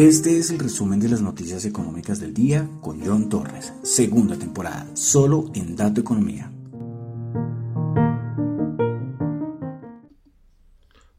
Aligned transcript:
Este 0.00 0.38
es 0.38 0.50
el 0.50 0.58
resumen 0.58 0.98
de 0.98 1.10
las 1.10 1.20
noticias 1.20 1.66
económicas 1.66 2.20
del 2.20 2.32
día 2.32 2.66
con 2.80 3.04
John 3.04 3.28
Torres, 3.28 3.74
segunda 3.82 4.34
temporada, 4.38 4.88
solo 4.96 5.50
en 5.54 5.76
Dato 5.76 6.00
Economía. 6.00 6.50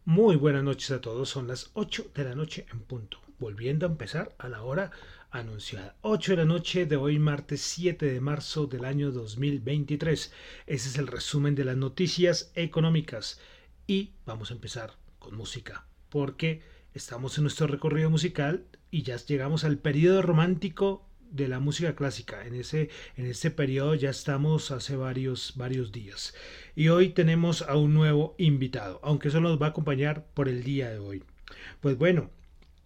Muy 0.03 0.35
buenas 0.35 0.63
noches 0.63 0.89
a 0.89 0.99
todos, 0.99 1.29
son 1.29 1.47
las 1.47 1.69
8 1.73 2.09
de 2.15 2.23
la 2.23 2.33
noche 2.33 2.65
en 2.71 2.79
punto, 2.79 3.19
volviendo 3.37 3.85
a 3.85 3.89
empezar 3.89 4.33
a 4.39 4.49
la 4.49 4.63
hora 4.63 4.89
anunciada. 5.29 5.95
8 6.01 6.31
de 6.31 6.37
la 6.37 6.45
noche 6.45 6.87
de 6.87 6.95
hoy, 6.95 7.19
martes 7.19 7.61
7 7.61 8.03
de 8.07 8.19
marzo 8.19 8.65
del 8.65 8.85
año 8.85 9.11
2023. 9.11 10.33
Ese 10.65 10.89
es 10.89 10.97
el 10.97 11.05
resumen 11.05 11.53
de 11.53 11.65
las 11.65 11.77
noticias 11.77 12.51
económicas 12.55 13.39
y 13.85 14.13
vamos 14.25 14.49
a 14.49 14.55
empezar 14.55 14.95
con 15.19 15.35
música, 15.35 15.85
porque 16.09 16.70
estamos 16.93 17.37
en 17.37 17.43
nuestro 17.43 17.67
recorrido 17.67 18.09
musical 18.09 18.65
y 18.89 19.03
ya 19.03 19.17
llegamos 19.17 19.63
al 19.63 19.77
periodo 19.77 20.21
romántico 20.21 21.07
de 21.31 21.47
la 21.47 21.59
música 21.59 21.95
clásica. 21.95 22.45
En 22.45 22.55
ese, 22.55 22.89
en 23.15 23.25
este 23.25 23.51
periodo 23.51 23.95
ya 23.95 24.09
estamos 24.09 24.71
hace 24.71 24.95
varios, 24.95 25.53
varios 25.55 25.91
días. 25.91 26.35
Y 26.75 26.89
hoy 26.89 27.09
tenemos 27.09 27.61
a 27.61 27.77
un 27.77 27.93
nuevo 27.93 28.35
invitado, 28.37 28.99
aunque 29.03 29.29
eso 29.29 29.39
nos 29.39 29.61
va 29.61 29.67
a 29.67 29.69
acompañar 29.69 30.25
por 30.33 30.49
el 30.49 30.63
día 30.63 30.89
de 30.89 30.99
hoy. 30.99 31.23
Pues 31.79 31.97
bueno, 31.97 32.29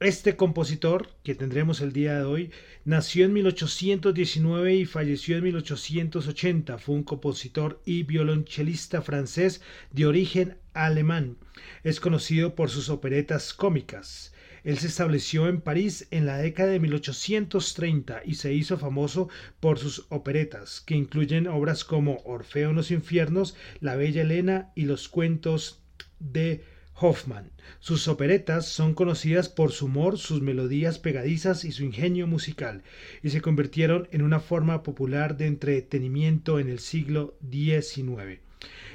este 0.02 0.36
compositor 0.36 1.10
que 1.24 1.36
tendremos 1.36 1.80
el 1.80 1.94
día 1.94 2.18
de 2.18 2.26
hoy 2.26 2.52
nació 2.84 3.26
en 3.26 3.34
1819 3.34 4.76
y 4.76 4.86
falleció 4.86 5.38
en 5.38 5.46
1880. 5.46 6.78
Fue 6.80 6.96
un 6.96 7.04
compositor 7.04 7.82
y 7.86 8.04
violonchelista 8.04 9.02
francés 9.02 9.62
de 9.92 10.06
origen 10.06 10.58
alemán. 10.74 11.38
Es 11.84 12.02
conocido 12.02 12.56
por 12.56 12.70
sus 12.70 12.90
operetas 12.90 13.54
cómicas. 13.54 14.34
Él 14.66 14.80
se 14.80 14.88
estableció 14.88 15.48
en 15.48 15.62
París 15.62 16.08
en 16.12 16.26
la 16.26 16.40
década 16.40 16.72
de 16.72 16.80
1830 16.82 18.24
y 18.26 18.36
se 18.36 18.54
hizo 18.54 18.78
famoso 18.78 19.30
por 19.62 19.80
sus 19.80 20.08
operetas, 20.10 20.82
que 20.82 20.96
incluyen 20.96 21.48
obras 21.48 21.86
como 21.86 22.18
Orfeo 22.26 22.72
en 22.72 22.76
los 22.76 22.92
infiernos, 22.92 23.56
La 23.80 23.96
Bella 23.96 24.24
Elena 24.24 24.72
y 24.76 24.86
los 24.86 25.08
cuentos 25.08 25.84
de 26.20 26.64
Hoffman. 26.98 27.52
Sus 27.80 28.08
operetas 28.08 28.68
son 28.68 28.94
conocidas 28.94 29.50
por 29.50 29.72
su 29.72 29.88
humor, 29.88 30.18
sus 30.18 30.42
melodías 30.42 30.98
pegadizas 30.98 31.66
y 31.66 31.74
su 31.74 31.84
ingenio 31.84 32.26
musical, 32.26 32.84
y 33.22 33.32
se 33.32 33.42
convirtieron 33.42 34.08
en 34.12 34.22
una 34.22 34.40
forma 34.40 34.82
popular 34.82 35.36
de 35.36 35.48
entretenimiento 35.48 36.58
en 36.58 36.70
el 36.70 36.80
siglo 36.80 37.38
XIX. 37.52 38.40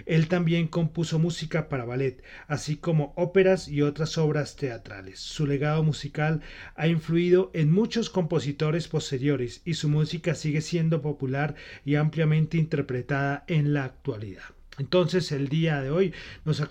Él 0.06 0.28
también 0.28 0.66
compuso 0.66 1.18
música 1.18 1.68
para 1.68 1.84
ballet, 1.84 2.22
así 2.48 2.76
como 2.76 3.12
óperas 3.16 3.68
y 3.68 3.82
otras 3.82 4.16
obras 4.16 4.56
teatrales. 4.56 5.20
Su 5.20 5.46
legado 5.46 5.82
musical 5.82 6.40
ha 6.74 6.88
influido 6.88 7.50
en 7.52 7.70
muchos 7.70 8.08
compositores 8.08 8.88
posteriores 8.88 9.60
y 9.64 9.74
su 9.74 9.88
música 9.88 10.34
sigue 10.34 10.62
siendo 10.62 11.02
popular 11.02 11.54
y 11.84 11.96
ampliamente 11.96 12.56
interpretada 12.56 13.44
en 13.46 13.74
la 13.74 13.84
actualidad. 13.84 14.59
Entonces 14.78 15.32
el 15.32 15.48
día 15.48 15.80
de 15.82 15.90
hoy 15.90 16.14
nos, 16.44 16.62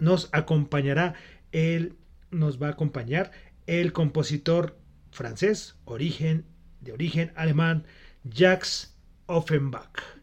nos 0.00 0.28
acompañará 0.32 1.14
nos 2.30 2.62
va 2.62 2.68
a 2.68 2.70
acompañar 2.70 3.32
el 3.66 3.92
compositor 3.92 4.78
francés 5.10 5.76
de 6.80 6.92
origen 6.92 7.32
alemán 7.36 7.84
Jacques 8.24 8.96
Offenbach. 9.26 10.19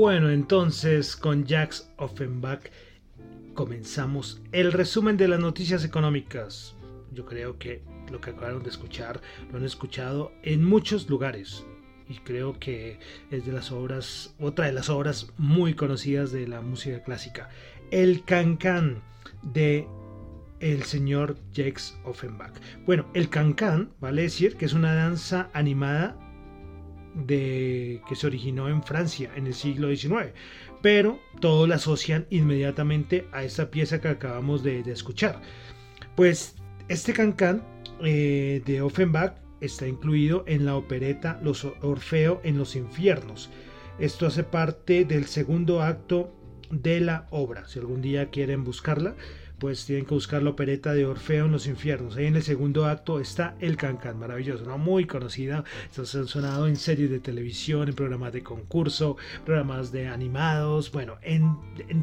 Bueno, 0.00 0.30
entonces 0.30 1.16
con 1.16 1.44
Jacques 1.44 1.90
Offenbach 1.96 2.70
comenzamos 3.52 4.40
el 4.52 4.70
resumen 4.70 5.16
de 5.16 5.26
las 5.26 5.40
noticias 5.40 5.84
económicas. 5.84 6.76
Yo 7.12 7.26
creo 7.26 7.58
que 7.58 7.82
lo 8.08 8.20
que 8.20 8.30
acabaron 8.30 8.62
de 8.62 8.68
escuchar 8.68 9.20
lo 9.50 9.58
han 9.58 9.64
escuchado 9.64 10.30
en 10.44 10.64
muchos 10.64 11.10
lugares 11.10 11.66
y 12.08 12.14
creo 12.18 12.60
que 12.60 13.00
es 13.32 13.44
de 13.44 13.50
las 13.50 13.72
obras, 13.72 14.36
otra 14.38 14.66
de 14.66 14.72
las 14.72 14.88
obras 14.88 15.32
muy 15.36 15.74
conocidas 15.74 16.30
de 16.30 16.46
la 16.46 16.60
música 16.60 17.02
clásica, 17.02 17.48
el 17.90 18.22
Cancan 18.22 19.02
de 19.42 19.88
el 20.60 20.84
señor 20.84 21.38
Jacques 21.52 21.98
Offenbach. 22.04 22.54
Bueno, 22.86 23.04
el 23.14 23.28
Cancan 23.28 23.90
vale 23.98 24.22
decir 24.22 24.56
que 24.56 24.66
es 24.66 24.74
una 24.74 24.94
danza 24.94 25.50
animada 25.54 26.27
de, 27.26 28.00
que 28.08 28.16
se 28.16 28.26
originó 28.26 28.68
en 28.68 28.82
Francia 28.82 29.30
en 29.36 29.46
el 29.46 29.54
siglo 29.54 29.94
XIX, 29.94 30.32
pero 30.82 31.18
todos 31.40 31.68
la 31.68 31.76
asocian 31.76 32.26
inmediatamente 32.30 33.26
a 33.32 33.42
esa 33.44 33.70
pieza 33.70 34.00
que 34.00 34.08
acabamos 34.08 34.62
de, 34.62 34.80
escuchar. 34.80 35.40
Pues 36.14 36.56
este 36.88 37.12
cancán 37.12 37.62
eh, 38.02 38.62
de 38.64 38.80
Offenbach 38.80 39.34
está 39.60 39.86
incluido 39.86 40.44
en 40.46 40.64
la 40.64 40.76
opereta 40.76 41.40
Los 41.42 41.64
Orfeo 41.64 42.40
en 42.44 42.58
los 42.58 42.76
infiernos. 42.76 43.50
Esto 43.98 44.26
hace 44.26 44.44
parte 44.44 45.04
del 45.04 45.26
segundo 45.26 45.82
acto 45.82 46.32
de 46.70 47.00
la 47.00 47.26
obra. 47.30 47.66
Si 47.66 47.78
algún 47.78 48.00
día 48.00 48.30
quieren 48.30 48.62
buscarla, 48.62 49.16
pues 49.58 49.84
tienen 49.86 50.06
que 50.06 50.14
buscar 50.14 50.42
la 50.42 50.50
opereta 50.50 50.94
de 50.94 51.06
Orfeo 51.06 51.46
en 51.46 51.52
los 51.52 51.66
infiernos. 51.66 52.16
Ahí 52.16 52.26
en 52.26 52.36
el 52.36 52.42
segundo 52.42 52.86
acto 52.86 53.20
está 53.20 53.56
El 53.60 53.76
Cancán, 53.76 54.18
maravilloso, 54.18 54.64
¿no? 54.64 54.78
muy 54.78 55.06
conocida. 55.06 55.64
Estos 55.84 56.14
han 56.14 56.26
sonado 56.26 56.66
en 56.66 56.76
series 56.76 57.10
de 57.10 57.20
televisión, 57.20 57.88
en 57.88 57.94
programas 57.94 58.32
de 58.32 58.42
concurso, 58.42 59.16
programas 59.44 59.92
de 59.92 60.08
animados, 60.08 60.92
bueno, 60.92 61.16
en, 61.22 61.56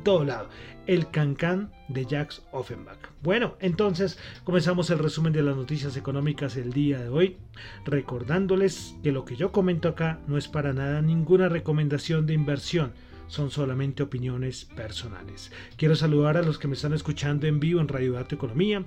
todo 0.04 0.26
lado. 0.26 0.50
El 0.88 1.10
Cancán 1.10 1.72
de 1.88 2.06
Jacques 2.06 2.44
Offenbach. 2.52 3.00
Bueno, 3.24 3.56
entonces 3.60 4.20
comenzamos 4.44 4.90
el 4.90 5.00
resumen 5.00 5.34
de 5.34 5.42
las 5.42 5.56
noticias 5.56 5.98
económicas 5.98 6.58
el 6.58 6.74
día 6.74 7.00
de 7.00 7.10
hoy, 7.10 7.38
recordándoles 7.86 8.96
que 9.02 9.12
lo 9.12 9.26
que 9.26 9.36
yo 9.36 9.52
comento 9.52 9.90
acá 9.90 10.20
no 10.28 10.38
es 10.38 10.48
para 10.48 10.74
nada 10.74 11.02
ninguna 11.02 11.50
recomendación 11.50 12.28
de 12.28 12.34
inversión 12.34 12.94
son 13.28 13.52
solamente 13.52 14.04
opiniones 14.04 14.66
personales. 14.66 15.52
Quiero 15.78 15.96
saludar 15.96 16.38
a 16.38 16.42
los 16.42 16.60
que 16.60 16.68
me 16.68 16.76
están 16.76 16.94
escuchando 16.94 17.48
en 17.48 17.60
vivo 17.60 17.82
en 17.82 17.88
Radio 17.88 18.14
Dato 18.14 18.36
Economía, 18.36 18.84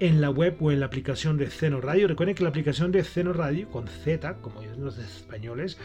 en 0.00 0.20
la 0.20 0.30
web 0.30 0.56
o 0.60 0.72
en 0.72 0.80
la 0.80 0.86
aplicación 0.86 1.36
de 1.36 1.48
Ceno 1.48 1.80
Radio. 1.80 2.08
Recuerden 2.08 2.34
que 2.34 2.42
la 2.42 2.48
aplicación 2.48 2.90
de 2.90 3.04
Ceno 3.04 3.32
Radio, 3.32 3.68
con 3.70 3.86
Z, 3.86 4.38
como 4.40 4.60
dicen 4.60 4.84
los 4.84 4.98
españoles, 4.98 5.78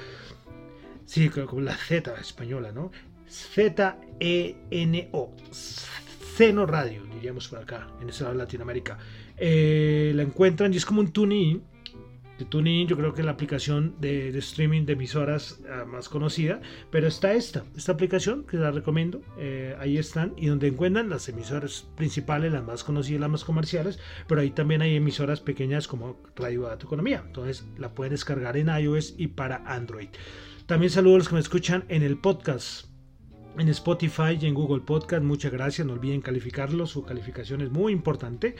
sí, 1.06 1.30
con 1.30 1.66
la 1.66 1.76
Z 1.76 2.14
española, 2.20 2.72
¿no? 2.72 2.92
Z-E-N-O. 3.30 5.36
Ceno 6.36 6.66
Radio, 6.66 7.04
diríamos 7.14 7.48
por 7.48 7.60
acá, 7.60 7.88
en 8.02 8.10
esta 8.10 8.34
Latinoamérica. 8.34 8.98
Eh, 9.38 10.14
la 10.16 10.24
encuentran 10.24 10.74
y 10.74 10.78
es 10.78 10.86
como 10.86 11.02
un 11.02 11.12
tuning 11.12 11.62
de 12.38 12.46
TuneIn, 12.46 12.88
yo 12.88 12.98
creo 12.98 13.14
que 13.14 13.22
es 13.22 13.26
la 13.26 13.32
aplicación 13.32 13.96
de, 14.00 14.30
streaming 14.38 14.86
de 14.86 14.94
emisoras 14.94 15.60
ah, 15.70 15.86
más 15.86 16.10
conocida, 16.10 16.62
pero 16.92 17.08
está 17.08 17.34
esta, 17.34 17.64
esta 17.76 17.92
aplicación 17.94 18.46
que 18.46 18.58
la 18.58 18.72
recomiendo, 18.72 19.22
eh, 19.38 19.76
ahí 19.80 19.98
están 19.98 20.34
y 20.38 20.48
donde 20.48 20.68
encuentran 20.68 21.10
las 21.10 21.28
emisoras 21.30 21.88
principales, 21.96 22.52
las 22.52 22.64
más 22.64 22.84
conocidas, 22.84 23.22
las 23.22 23.30
más 23.30 23.44
comerciales, 23.44 24.00
pero 24.28 24.42
ahí 24.42 24.52
también 24.52 24.82
hay 24.82 24.96
emisoras 24.96 25.42
pequeñas 25.42 25.88
como 25.88 26.22
Radio 26.36 26.64
Dato 26.64 26.86
Economía, 26.86 27.24
entonces 27.26 27.66
la 27.78 27.94
pueden 27.94 28.12
descargar 28.12 28.58
en 28.58 28.70
iOS 28.70 29.16
y 29.18 29.28
para 29.28 29.64
Android. 29.66 30.10
También 30.66 30.92
saludo 30.92 31.16
a 31.16 31.18
los 31.20 31.30
que 31.30 31.36
me 31.36 31.42
escuchan 31.42 31.86
en 31.88 32.04
el 32.04 32.18
podcast 32.18 32.88
en 33.58 33.70
Spotify 33.70 34.38
y 34.40 34.46
en 34.46 34.54
Google 34.54 34.82
Podcast. 34.82 35.24
Muchas 35.24 35.52
gracias, 35.52 35.86
no 35.88 35.94
olviden 35.94 36.22
calificarlo, 36.22 36.86
su 36.86 37.04
calificación 37.04 37.62
es 37.62 37.72
muy 37.72 37.92
importante. 37.92 38.56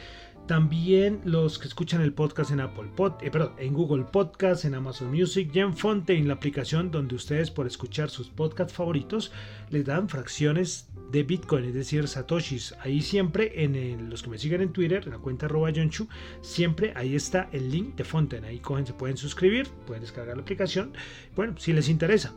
También 0.48 1.20
los 1.26 1.60
que 1.60 1.68
escuchan 1.68 2.00
el 2.00 2.14
podcast 2.14 2.52
en 2.52 2.62
Apple 2.62 2.90
Pod, 2.96 3.16
eh, 3.22 3.30
perdón, 3.30 3.52
en 3.58 3.74
Google 3.74 4.06
Podcast, 4.06 4.64
en 4.64 4.76
Amazon 4.76 5.12
Music 5.12 5.52
y 5.54 5.60
en 5.60 5.76
Fonte, 5.76 6.18
en 6.18 6.30
la 6.30 6.36
aplicación 6.36 6.90
donde 6.90 7.16
ustedes 7.16 7.52
por 7.52 7.68
escuchar 7.68 8.10
sus 8.10 8.30
podcasts 8.30 8.74
favoritos 8.74 9.34
les 9.70 9.84
dan 9.84 10.08
fracciones 10.08 10.88
de 11.12 11.24
Bitcoin, 11.24 11.66
es 11.66 11.74
decir, 11.74 12.08
satoshis. 12.08 12.74
Ahí 12.80 13.02
siempre 13.02 13.62
en 13.62 14.10
los 14.10 14.24
que 14.24 14.30
me 14.30 14.38
siguen 14.38 14.62
en 14.62 14.72
Twitter, 14.72 15.04
en 15.04 15.12
la 15.12 15.18
cuenta 15.18 15.48
arroba 15.48 15.74
Chu, 15.74 16.08
siempre 16.40 16.94
ahí 16.96 17.16
está 17.16 17.50
el 17.52 17.70
link 17.70 17.96
de 17.96 18.06
Fonten. 18.06 18.46
Ahí 18.46 18.60
cogen, 18.60 18.88
se 18.88 18.94
pueden 18.94 19.18
suscribir, 19.18 19.68
pueden 19.86 20.02
descargar 20.02 20.38
la 20.38 20.44
aplicación. 20.44 20.94
Bueno, 21.36 21.56
si 21.58 21.74
les 21.74 21.90
interesa. 21.90 22.34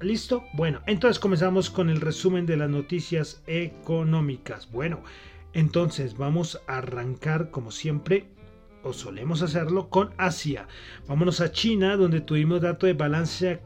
¿Listo? 0.00 0.44
Bueno, 0.54 0.80
entonces 0.86 1.18
comenzamos 1.18 1.68
con 1.68 1.90
el 1.90 2.00
resumen 2.00 2.46
de 2.46 2.56
las 2.56 2.70
noticias 2.70 3.42
económicas. 3.46 4.70
Bueno, 4.72 5.02
entonces 5.52 6.16
vamos 6.16 6.60
a 6.66 6.78
arrancar 6.78 7.50
como 7.50 7.70
siempre 7.70 8.28
o 8.82 8.92
solemos 8.92 9.42
hacerlo 9.42 9.88
con 9.90 10.10
Asia. 10.16 10.66
Vámonos 11.06 11.40
a 11.40 11.52
China 11.52 11.96
donde 11.96 12.20
tuvimos 12.20 12.62
dato 12.62 12.86
de 12.86 12.94
balanza, 12.94 13.60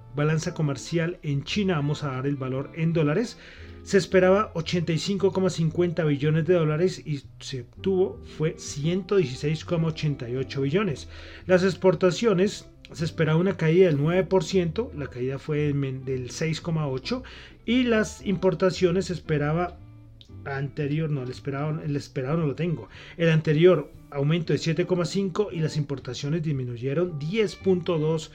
comercial 0.54 1.18
en 1.22 1.44
China. 1.44 1.76
Vamos 1.76 2.02
a 2.02 2.10
dar 2.12 2.26
el 2.26 2.36
valor 2.36 2.70
en 2.74 2.92
dólares. 2.92 3.38
Se 3.82 3.96
esperaba 3.98 4.52
85,50 4.54 6.06
billones 6.06 6.46
de 6.46 6.54
dólares 6.54 7.02
y 7.04 7.22
se 7.38 7.62
obtuvo 7.62 8.20
fue 8.38 8.56
116,88 8.56 10.62
billones. 10.62 11.08
Las 11.46 11.64
exportaciones 11.64 12.66
se 12.92 13.04
esperaba 13.04 13.38
una 13.38 13.56
caída 13.56 13.86
del 13.86 13.98
9%, 13.98 14.92
la 14.94 15.06
caída 15.08 15.38
fue 15.38 15.72
del 15.72 16.30
6,8% 16.30 17.22
y 17.66 17.84
las 17.84 18.24
importaciones 18.26 19.06
se 19.06 19.14
esperaba 19.14 19.78
anterior, 20.46 21.10
no, 21.10 21.22
el 21.22 21.30
esperado, 21.30 21.80
el 21.82 21.96
esperado 21.96 22.38
no 22.38 22.46
lo 22.46 22.54
tengo. 22.54 22.88
El 23.16 23.30
anterior 23.30 23.90
aumento 24.14 24.52
de 24.52 24.58
7,5 24.58 25.48
y 25.52 25.58
las 25.58 25.76
importaciones 25.76 26.42
disminuyeron 26.42 27.18
10.2%. 27.18 28.30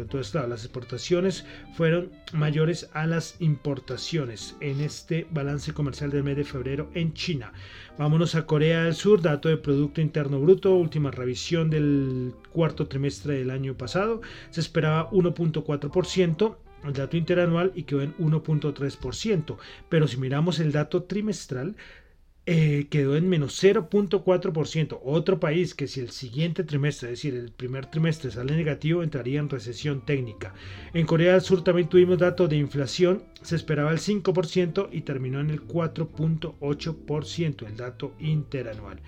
Entonces, 0.00 0.30
claro, 0.30 0.48
las 0.48 0.64
exportaciones 0.64 1.44
fueron 1.74 2.10
mayores 2.32 2.88
a 2.92 3.06
las 3.06 3.36
importaciones 3.40 4.56
en 4.60 4.80
este 4.80 5.26
balance 5.30 5.72
comercial 5.72 6.10
del 6.10 6.24
mes 6.24 6.36
de 6.36 6.44
febrero 6.44 6.90
en 6.94 7.12
China. 7.14 7.52
Vámonos 7.98 8.34
a 8.34 8.46
Corea 8.46 8.84
del 8.84 8.94
Sur, 8.94 9.20
dato 9.22 9.48
de 9.48 9.56
Producto 9.56 10.00
Interno 10.00 10.40
Bruto, 10.40 10.74
última 10.74 11.10
revisión 11.10 11.70
del 11.70 12.32
cuarto 12.52 12.86
trimestre 12.86 13.38
del 13.38 13.50
año 13.50 13.74
pasado. 13.74 14.20
Se 14.50 14.60
esperaba 14.60 15.10
1.4% 15.10 16.56
el 16.84 16.92
dato 16.92 17.16
interanual 17.16 17.72
y 17.74 17.84
quedó 17.84 18.02
en 18.02 18.16
1.3%, 18.16 19.56
pero 19.88 20.08
si 20.08 20.16
miramos 20.16 20.60
el 20.60 20.72
dato 20.72 21.04
trimestral, 21.04 21.76
eh, 22.50 22.86
quedó 22.88 23.14
en 23.14 23.28
menos 23.28 23.62
0.4%. 23.62 25.00
Otro 25.04 25.38
país 25.38 25.74
que 25.74 25.86
si 25.86 26.00
el 26.00 26.08
siguiente 26.08 26.64
trimestre, 26.64 27.08
es 27.08 27.18
decir, 27.18 27.34
el 27.34 27.52
primer 27.52 27.84
trimestre 27.84 28.30
sale 28.30 28.56
negativo, 28.56 29.02
entraría 29.02 29.40
en 29.40 29.50
recesión 29.50 30.00
técnica. 30.00 30.54
En 30.94 31.04
Corea 31.04 31.32
del 31.32 31.42
Sur 31.42 31.62
también 31.62 31.90
tuvimos 31.90 32.16
datos 32.16 32.48
de 32.48 32.56
inflación, 32.56 33.22
se 33.42 33.54
esperaba 33.54 33.90
el 33.90 33.98
5% 33.98 34.88
y 34.90 35.02
terminó 35.02 35.40
en 35.40 35.50
el 35.50 35.60
4.8%, 35.60 37.66
el 37.66 37.76
dato 37.76 38.14
interanual. 38.18 38.98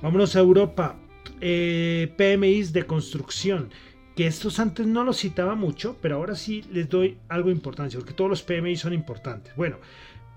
Vámonos 0.00 0.36
a 0.36 0.38
Europa. 0.38 0.96
Eh, 1.40 2.14
PMIs 2.16 2.72
de 2.72 2.86
construcción 2.86 3.70
que 4.14 4.26
estos 4.26 4.60
antes 4.60 4.86
no 4.86 5.04
los 5.04 5.18
citaba 5.18 5.54
mucho, 5.54 5.96
pero 6.00 6.16
ahora 6.16 6.36
sí 6.36 6.64
les 6.72 6.88
doy 6.88 7.18
algo 7.28 7.48
de 7.48 7.54
importancia, 7.54 7.98
porque 7.98 8.14
todos 8.14 8.30
los 8.30 8.42
PMI 8.42 8.76
son 8.76 8.92
importantes. 8.92 9.54
Bueno, 9.56 9.78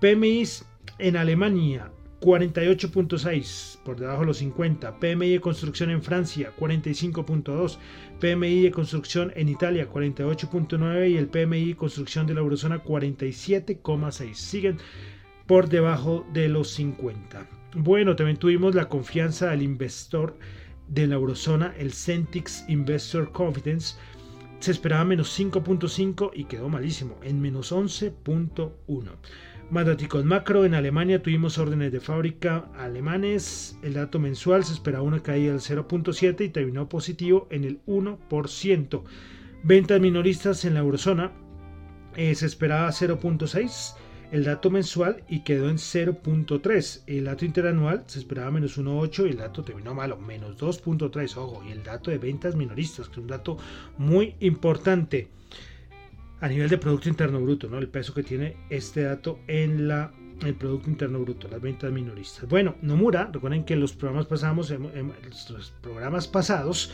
PMIs 0.00 0.64
en 0.98 1.16
Alemania 1.16 1.90
48.6 2.20 3.78
por 3.84 3.98
debajo 3.98 4.20
de 4.20 4.26
los 4.26 4.38
50, 4.38 4.98
PMI 4.98 5.30
de 5.30 5.40
construcción 5.40 5.90
en 5.90 6.02
Francia 6.02 6.52
45.2, 6.58 7.78
PMI 8.20 8.62
de 8.62 8.70
construcción 8.72 9.32
en 9.36 9.48
Italia 9.48 9.88
48.9 9.88 11.10
y 11.10 11.16
el 11.16 11.28
PMI 11.28 11.68
de 11.68 11.76
construcción 11.76 12.26
de 12.26 12.34
la 12.34 12.40
eurozona 12.40 12.82
47.6. 12.82 14.34
Siguen 14.34 14.78
por 15.46 15.68
debajo 15.68 16.26
de 16.32 16.48
los 16.48 16.70
50. 16.70 17.46
Bueno, 17.76 18.16
también 18.16 18.38
tuvimos 18.38 18.74
la 18.74 18.88
confianza 18.88 19.50
del 19.50 19.62
inversor 19.62 20.36
de 20.88 21.06
la 21.06 21.16
eurozona, 21.16 21.74
el 21.78 21.92
Centix 21.92 22.64
Investor 22.68 23.32
Confidence, 23.32 23.96
se 24.60 24.72
esperaba 24.72 25.04
menos 25.04 25.38
5.5 25.38 26.30
y 26.34 26.44
quedó 26.44 26.68
malísimo, 26.68 27.16
en 27.22 27.40
menos 27.40 27.72
11.1. 27.72 28.72
Más 29.70 30.24
macro, 30.24 30.64
en 30.64 30.74
Alemania 30.74 31.22
tuvimos 31.22 31.58
órdenes 31.58 31.92
de 31.92 32.00
fábrica 32.00 32.70
alemanes, 32.78 33.78
el 33.82 33.94
dato 33.94 34.18
mensual 34.18 34.64
se 34.64 34.72
esperaba 34.72 35.04
una 35.04 35.22
caída 35.22 35.52
del 35.52 35.60
0.7 35.60 36.46
y 36.46 36.48
terminó 36.48 36.88
positivo 36.88 37.46
en 37.50 37.64
el 37.64 37.84
1%. 37.84 39.02
Ventas 39.62 40.00
minoristas 40.00 40.64
en 40.64 40.74
la 40.74 40.80
eurozona 40.80 41.32
eh, 42.16 42.34
se 42.34 42.46
esperaba 42.46 42.88
0.6 42.88 43.94
el 44.30 44.44
dato 44.44 44.70
mensual 44.70 45.24
y 45.28 45.40
quedó 45.40 45.70
en 45.70 45.76
0.3. 45.76 47.02
El 47.06 47.24
dato 47.24 47.44
interanual 47.44 48.04
se 48.06 48.18
esperaba 48.18 48.50
menos 48.50 48.78
1.8 48.78 49.26
y 49.26 49.30
el 49.30 49.36
dato 49.38 49.62
terminó 49.62 49.94
malo, 49.94 50.18
menos 50.18 50.56
2.3. 50.58 51.36
Ojo, 51.36 51.64
y 51.66 51.72
el 51.72 51.82
dato 51.82 52.10
de 52.10 52.18
ventas 52.18 52.54
minoristas, 52.54 53.08
que 53.08 53.12
es 53.12 53.18
un 53.18 53.26
dato 53.26 53.56
muy 53.96 54.34
importante 54.40 55.28
a 56.40 56.48
nivel 56.48 56.68
de 56.68 56.78
Producto 56.78 57.08
Interno 57.08 57.40
Bruto, 57.40 57.68
¿no? 57.68 57.78
el 57.78 57.88
peso 57.88 58.14
que 58.14 58.22
tiene 58.22 58.56
este 58.70 59.02
dato 59.02 59.40
en 59.46 59.88
la 59.88 60.12
el 60.46 60.54
Producto 60.54 60.88
Interno 60.88 61.18
Bruto, 61.20 61.48
las 61.48 61.60
ventas 61.60 61.90
minoristas. 61.90 62.48
Bueno, 62.48 62.76
Nomura, 62.80 63.28
recuerden 63.32 63.64
que 63.64 63.74
en 63.74 63.80
los 63.80 63.92
programas 63.92 64.26
pasados, 64.26 64.70
en, 64.70 65.12
los 65.50 65.72
programas 65.80 66.28
pasados 66.28 66.92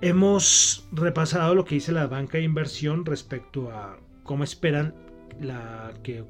hemos 0.00 0.86
repasado 0.92 1.54
lo 1.56 1.64
que 1.64 1.76
dice 1.76 1.90
la 1.90 2.06
banca 2.06 2.38
de 2.38 2.44
inversión 2.44 3.04
respecto 3.04 3.72
a 3.72 3.98
cómo 4.22 4.44
esperan 4.44 4.94
la 5.40 5.92
que, 6.02 6.24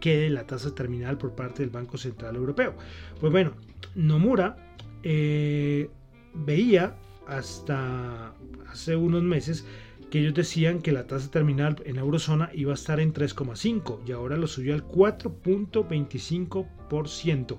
quede 0.00 0.30
la 0.30 0.46
tasa 0.46 0.74
terminal 0.74 1.18
por 1.18 1.34
parte 1.34 1.62
del 1.62 1.70
Banco 1.70 1.98
Central 1.98 2.36
Europeo. 2.36 2.74
Pues 3.20 3.32
bueno, 3.32 3.52
Nomura 3.94 4.56
eh, 5.02 5.90
veía 6.34 6.96
hasta 7.26 8.32
hace 8.70 8.96
unos 8.96 9.22
meses 9.22 9.66
que 10.10 10.20
ellos 10.20 10.34
decían 10.34 10.80
que 10.80 10.92
la 10.92 11.06
tasa 11.06 11.30
terminal 11.30 11.76
en 11.84 11.96
la 11.96 12.02
eurozona 12.02 12.50
iba 12.54 12.72
a 12.72 12.74
estar 12.74 13.00
en 13.00 13.12
3,5 13.12 14.00
y 14.06 14.12
ahora 14.12 14.36
lo 14.36 14.46
subió 14.46 14.74
al 14.74 14.86
4.25%. 14.86 17.58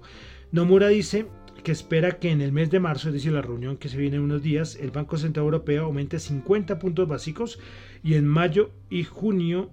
Nomura 0.51 0.87
dice 0.87 1.27
que 1.63 1.73
espera 1.73 2.19
que 2.19 2.31
en 2.31 2.41
el 2.41 2.53
mes 2.53 2.71
de 2.71 2.79
marzo, 2.79 3.09
es 3.09 3.15
decir, 3.15 3.33
la 3.33 3.41
reunión 3.41 3.75
que 3.77 3.89
se 3.89 3.97
viene 3.97 4.15
en 4.15 4.23
unos 4.23 4.41
días, 4.41 4.77
el 4.77 4.91
Banco 4.91 5.17
Central 5.17 5.43
Europeo 5.45 5.83
aumente 5.85 6.19
50 6.19 6.79
puntos 6.79 7.07
básicos 7.07 7.59
y 8.03 8.13
en 8.13 8.25
mayo 8.25 8.71
y 8.89 9.03
junio 9.03 9.71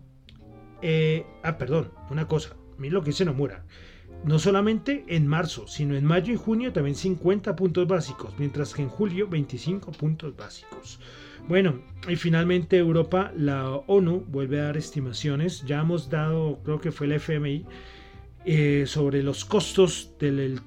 eh, 0.83 1.27
ah, 1.43 1.59
perdón, 1.59 1.93
una 2.11 2.27
cosa. 2.29 2.57
Mira 2.79 2.95
lo 2.95 3.03
que 3.03 3.11
dice 3.11 3.25
Nomura. 3.25 3.65
no 4.25 4.39
solamente 4.39 5.05
en 5.09 5.27
marzo, 5.27 5.67
sino 5.69 5.97
en 5.97 6.05
mayo 6.05 6.33
y 6.33 6.37
junio 6.37 6.73
también 6.73 6.97
50 6.97 7.57
puntos 7.57 7.87
básicos, 7.87 8.33
mientras 8.39 8.73
que 8.73 8.83
en 8.83 8.89
julio 8.89 9.29
25 9.29 9.93
puntos 9.93 10.35
básicos. 10.37 10.99
Bueno, 11.47 11.83
y 12.09 12.17
finalmente 12.17 12.79
Europa, 12.79 13.33
la 13.37 13.69
ONU 13.87 14.25
vuelve 14.29 14.61
a 14.61 14.65
dar 14.65 14.77
estimaciones, 14.79 15.63
ya 15.67 15.81
hemos 15.81 16.09
dado, 16.09 16.61
creo 16.65 16.81
que 16.81 16.91
fue 16.91 17.07
el 17.07 17.13
FMI, 17.13 17.67
eh, 18.47 18.85
sobre 18.87 19.23
los 19.23 19.45
costos 19.45 20.13
del, 20.19 20.61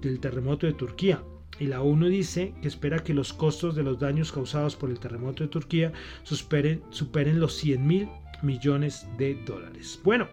del 0.00 0.20
terremoto 0.20 0.66
de 0.66 0.72
Turquía 0.72 1.22
y 1.62 1.66
la 1.66 1.80
ONU 1.80 2.08
dice 2.08 2.54
que 2.60 2.68
espera 2.68 2.98
que 2.98 3.14
los 3.14 3.32
costos 3.32 3.76
de 3.76 3.82
los 3.82 4.00
daños 4.00 4.32
causados 4.32 4.74
por 4.74 4.90
el 4.90 4.98
terremoto 4.98 5.44
de 5.44 5.48
Turquía 5.48 5.92
superen, 6.24 6.82
superen 6.90 7.38
los 7.40 7.54
100 7.54 7.86
mil 7.86 8.08
millones 8.42 9.06
de 9.18 9.34
dólares. 9.46 10.00
Bueno, 10.02 10.28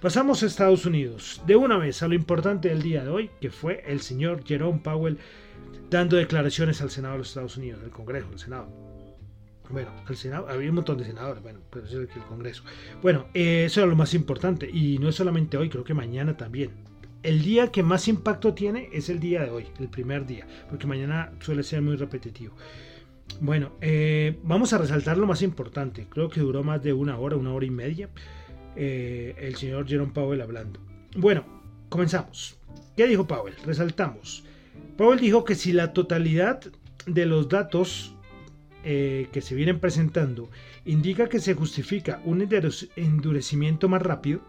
pasamos 0.00 0.42
a 0.42 0.46
Estados 0.46 0.86
Unidos. 0.86 1.40
De 1.46 1.56
una 1.56 1.76
vez 1.78 2.02
a 2.02 2.08
lo 2.08 2.14
importante 2.14 2.68
del 2.68 2.82
día 2.82 3.04
de 3.04 3.10
hoy, 3.10 3.30
que 3.40 3.50
fue 3.50 3.82
el 3.86 4.00
señor 4.00 4.44
Jerome 4.44 4.80
Powell 4.80 5.18
dando 5.90 6.16
declaraciones 6.16 6.80
al 6.80 6.90
Senado 6.90 7.14
de 7.14 7.18
los 7.18 7.28
Estados 7.28 7.56
Unidos, 7.56 7.80
al 7.82 7.90
Congreso, 7.90 8.28
al 8.32 8.38
Senado. 8.38 8.68
Bueno, 9.70 9.90
al 10.06 10.16
Senado, 10.16 10.48
había 10.48 10.68
un 10.68 10.74
montón 10.74 10.98
de 10.98 11.04
senadores, 11.04 11.42
bueno, 11.42 11.60
pero 11.70 11.86
es 11.86 11.92
el 11.92 12.08
Congreso. 12.28 12.64
Bueno, 13.00 13.26
eh, 13.32 13.64
eso 13.66 13.80
era 13.80 13.88
lo 13.88 13.96
más 13.96 14.12
importante, 14.12 14.68
y 14.68 14.98
no 14.98 15.08
es 15.08 15.14
solamente 15.14 15.56
hoy, 15.56 15.70
creo 15.70 15.84
que 15.84 15.94
mañana 15.94 16.36
también 16.36 16.72
el 17.22 17.42
día 17.42 17.70
que 17.70 17.82
más 17.82 18.08
impacto 18.08 18.52
tiene 18.52 18.88
es 18.92 19.08
el 19.08 19.20
día 19.20 19.44
de 19.44 19.50
hoy, 19.50 19.66
el 19.78 19.88
primer 19.88 20.26
día, 20.26 20.46
porque 20.68 20.86
mañana 20.86 21.32
suele 21.40 21.62
ser 21.62 21.80
muy 21.82 21.96
repetitivo. 21.96 22.54
Bueno, 23.40 23.72
eh, 23.80 24.38
vamos 24.42 24.72
a 24.72 24.78
resaltar 24.78 25.18
lo 25.18 25.26
más 25.26 25.42
importante. 25.42 26.06
Creo 26.08 26.28
que 26.28 26.40
duró 26.40 26.62
más 26.62 26.82
de 26.82 26.92
una 26.92 27.18
hora, 27.18 27.36
una 27.36 27.52
hora 27.52 27.66
y 27.66 27.70
media, 27.70 28.08
eh, 28.76 29.34
el 29.38 29.56
señor 29.56 29.86
Jerome 29.86 30.12
Powell 30.12 30.40
hablando. 30.40 30.80
Bueno, 31.16 31.44
comenzamos. 31.88 32.58
¿Qué 32.96 33.06
dijo 33.06 33.26
Powell? 33.26 33.54
Resaltamos. 33.64 34.44
Powell 34.96 35.20
dijo 35.20 35.44
que 35.44 35.54
si 35.54 35.72
la 35.72 35.92
totalidad 35.92 36.60
de 37.06 37.26
los 37.26 37.48
datos 37.48 38.14
eh, 38.84 39.28
que 39.32 39.40
se 39.40 39.54
vienen 39.54 39.80
presentando 39.80 40.50
indica 40.84 41.28
que 41.28 41.40
se 41.40 41.54
justifica 41.54 42.20
un 42.24 42.46
endurecimiento 42.96 43.88
más 43.88 44.02
rápido, 44.02 44.40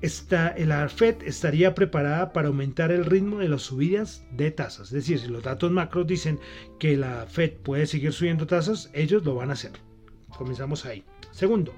la 0.00 0.88
Fed 0.88 1.16
estaría 1.24 1.74
preparada 1.74 2.32
para 2.32 2.48
aumentar 2.48 2.92
el 2.92 3.04
ritmo 3.04 3.38
de 3.38 3.48
las 3.48 3.62
subidas 3.62 4.24
de 4.30 4.50
tasas. 4.50 4.88
Es 4.88 4.92
decir, 4.92 5.18
si 5.18 5.28
los 5.28 5.42
datos 5.42 5.72
macros 5.72 6.06
dicen 6.06 6.38
que 6.78 6.96
la 6.96 7.26
Fed 7.26 7.54
puede 7.64 7.86
seguir 7.86 8.12
subiendo 8.12 8.46
tasas, 8.46 8.90
ellos 8.92 9.24
lo 9.24 9.34
van 9.34 9.50
a 9.50 9.54
hacer. 9.54 9.72
Comenzamos 10.36 10.86
ahí. 10.86 11.04
Segundo, 11.32 11.74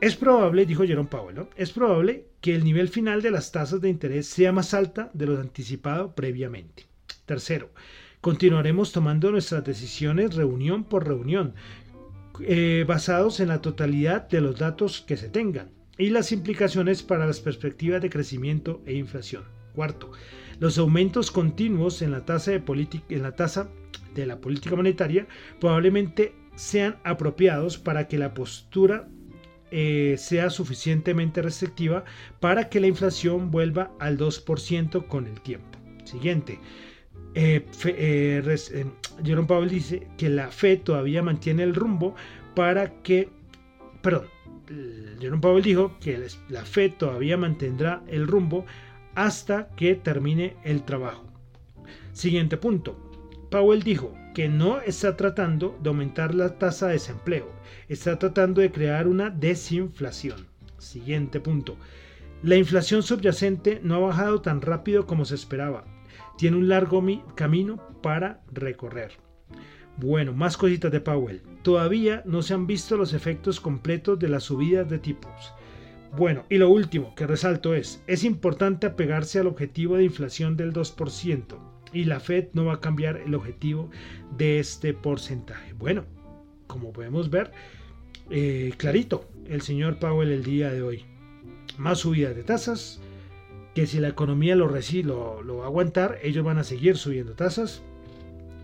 es 0.00 0.16
probable, 0.16 0.64
dijo 0.64 0.84
Jerome 0.84 1.08
Powell, 1.08 1.48
es 1.56 1.70
probable 1.70 2.28
que 2.40 2.54
el 2.54 2.64
nivel 2.64 2.88
final 2.88 3.20
de 3.20 3.30
las 3.30 3.52
tasas 3.52 3.80
de 3.80 3.90
interés 3.90 4.26
sea 4.26 4.52
más 4.52 4.72
alta 4.72 5.10
de 5.12 5.26
lo 5.26 5.38
anticipado 5.38 6.14
previamente. 6.14 6.86
Tercero, 7.26 7.70
continuaremos 8.22 8.92
tomando 8.92 9.30
nuestras 9.30 9.64
decisiones 9.64 10.34
reunión 10.34 10.84
por 10.84 11.06
reunión, 11.06 11.54
eh, 12.40 12.84
basados 12.86 13.40
en 13.40 13.48
la 13.48 13.60
totalidad 13.60 14.28
de 14.28 14.40
los 14.40 14.58
datos 14.58 15.02
que 15.02 15.16
se 15.16 15.28
tengan 15.28 15.77
y 15.98 16.10
las 16.10 16.32
implicaciones 16.32 17.02
para 17.02 17.26
las 17.26 17.40
perspectivas 17.40 18.00
de 18.00 18.10
crecimiento 18.10 18.80
e 18.86 18.94
inflación. 18.94 19.44
Cuarto, 19.74 20.12
los 20.60 20.78
aumentos 20.78 21.30
continuos 21.30 22.02
en 22.02 22.12
la 22.12 22.24
tasa 22.24 22.52
de, 22.52 22.62
en 23.08 23.22
la, 23.22 23.32
tasa 23.32 23.68
de 24.14 24.26
la 24.26 24.40
política 24.40 24.76
monetaria 24.76 25.26
probablemente 25.60 26.34
sean 26.54 26.96
apropiados 27.04 27.78
para 27.78 28.08
que 28.08 28.18
la 28.18 28.34
postura 28.34 29.08
eh, 29.70 30.16
sea 30.18 30.50
suficientemente 30.50 31.42
restrictiva 31.42 32.04
para 32.40 32.70
que 32.70 32.80
la 32.80 32.86
inflación 32.86 33.50
vuelva 33.50 33.92
al 34.00 34.16
2% 34.16 35.06
con 35.06 35.26
el 35.26 35.40
tiempo. 35.42 35.78
Siguiente. 36.04 36.58
Eh, 37.34 37.66
eh, 37.84 38.86
Jerome 39.22 39.46
Powell 39.46 39.68
dice 39.68 40.08
que 40.16 40.30
la 40.30 40.48
Fed 40.48 40.80
todavía 40.80 41.22
mantiene 41.22 41.62
el 41.62 41.74
rumbo 41.74 42.14
para 42.54 43.02
que, 43.02 43.28
perdón, 44.00 44.26
Jerome 45.20 45.40
Powell 45.40 45.62
dijo 45.62 45.98
que 46.00 46.26
la 46.48 46.64
Fed 46.64 46.92
todavía 46.98 47.36
mantendrá 47.36 48.02
el 48.06 48.26
rumbo 48.26 48.66
hasta 49.14 49.68
que 49.76 49.94
termine 49.94 50.56
el 50.64 50.82
trabajo. 50.84 51.24
Siguiente 52.12 52.56
punto. 52.56 52.96
Powell 53.50 53.82
dijo 53.82 54.14
que 54.34 54.48
no 54.48 54.80
está 54.80 55.16
tratando 55.16 55.78
de 55.82 55.88
aumentar 55.88 56.34
la 56.34 56.58
tasa 56.58 56.86
de 56.86 56.92
desempleo, 56.94 57.50
está 57.88 58.18
tratando 58.18 58.60
de 58.60 58.70
crear 58.70 59.08
una 59.08 59.30
desinflación. 59.30 60.46
Siguiente 60.78 61.40
punto. 61.40 61.76
La 62.42 62.56
inflación 62.56 63.02
subyacente 63.02 63.80
no 63.82 63.96
ha 63.96 63.98
bajado 63.98 64.42
tan 64.42 64.60
rápido 64.60 65.06
como 65.06 65.24
se 65.24 65.34
esperaba. 65.34 65.84
Tiene 66.36 66.56
un 66.56 66.68
largo 66.68 67.02
camino 67.34 67.82
para 68.00 68.42
recorrer. 68.52 69.27
Bueno, 70.00 70.32
más 70.32 70.56
cositas 70.56 70.92
de 70.92 71.00
Powell. 71.00 71.42
Todavía 71.62 72.22
no 72.24 72.42
se 72.42 72.54
han 72.54 72.68
visto 72.68 72.96
los 72.96 73.14
efectos 73.14 73.58
completos 73.58 74.16
de 74.20 74.28
las 74.28 74.44
subidas 74.44 74.88
de 74.88 75.00
tipos. 75.00 75.52
Bueno, 76.16 76.44
y 76.48 76.58
lo 76.58 76.70
último 76.70 77.16
que 77.16 77.26
resalto 77.26 77.74
es, 77.74 78.00
es 78.06 78.22
importante 78.22 78.86
apegarse 78.86 79.40
al 79.40 79.48
objetivo 79.48 79.96
de 79.96 80.04
inflación 80.04 80.56
del 80.56 80.72
2% 80.72 81.58
y 81.92 82.04
la 82.04 82.20
Fed 82.20 82.46
no 82.52 82.66
va 82.66 82.74
a 82.74 82.80
cambiar 82.80 83.16
el 83.16 83.34
objetivo 83.34 83.90
de 84.36 84.60
este 84.60 84.94
porcentaje. 84.94 85.72
Bueno, 85.72 86.04
como 86.68 86.92
podemos 86.92 87.28
ver, 87.28 87.50
eh, 88.30 88.74
clarito, 88.76 89.28
el 89.48 89.62
señor 89.62 89.98
Powell 89.98 90.30
el 90.30 90.44
día 90.44 90.70
de 90.70 90.80
hoy. 90.80 91.04
Más 91.76 91.98
subidas 91.98 92.36
de 92.36 92.44
tasas, 92.44 93.00
que 93.74 93.86
si 93.86 93.98
la 93.98 94.08
economía 94.08 94.54
lo, 94.54 94.68
lo, 94.68 95.42
lo 95.42 95.56
va 95.56 95.64
a 95.64 95.66
aguantar, 95.66 96.18
ellos 96.22 96.44
van 96.44 96.58
a 96.58 96.64
seguir 96.64 96.96
subiendo 96.96 97.32
tasas 97.32 97.82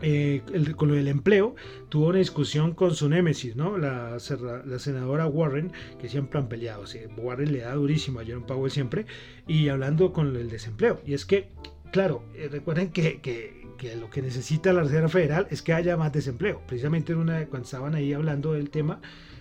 eh, 0.07 0.43
con 0.77 0.91
lo 0.91 0.97
del 0.97 1.09
empleo, 1.09 1.55
tuvo 1.89 2.09
una 2.09 2.19
discusión 2.19 2.75
con 2.75 2.95
su 2.95 3.09
némesis, 3.09 3.57
¿no? 3.57 3.79
La, 3.79 4.19
senadora 4.19 5.27
Warren, 5.27 5.73
que 5.99 6.11
siempre 6.11 6.39
han 6.39 6.49
peleado. 6.49 6.85
Warren 7.17 7.51
le 7.51 7.61
da 7.61 7.75
durísimo 7.75 8.21
a 8.21 8.25
Jerome 8.25 8.45
Powell 8.47 8.71
siempre, 8.71 9.07
y 9.47 9.69
hablando 9.69 10.13
con 10.13 10.37
el 10.37 10.51
desempleo. 10.51 11.01
Y 11.07 11.15
es 11.15 11.25
que, 11.25 11.49
claro, 11.91 12.23
eh, 12.35 12.49
recuerden 12.53 12.91
que, 12.91 13.65
lo 13.99 14.11
que 14.11 14.21
necesita 14.21 14.75
la 14.75 14.83
Reserva 14.83 15.09
Federal 15.09 15.47
es 15.51 15.63
que 15.63 15.73
haya 15.73 15.97
más 15.97 16.13
desempleo. 16.13 16.61
Precisamente 16.67 17.15
cuando 17.15 17.65
estaban 17.65 17.95
ahí 17.95 18.13
hablando 18.13 18.53
del 18.53 18.69
tema, 18.69 19.01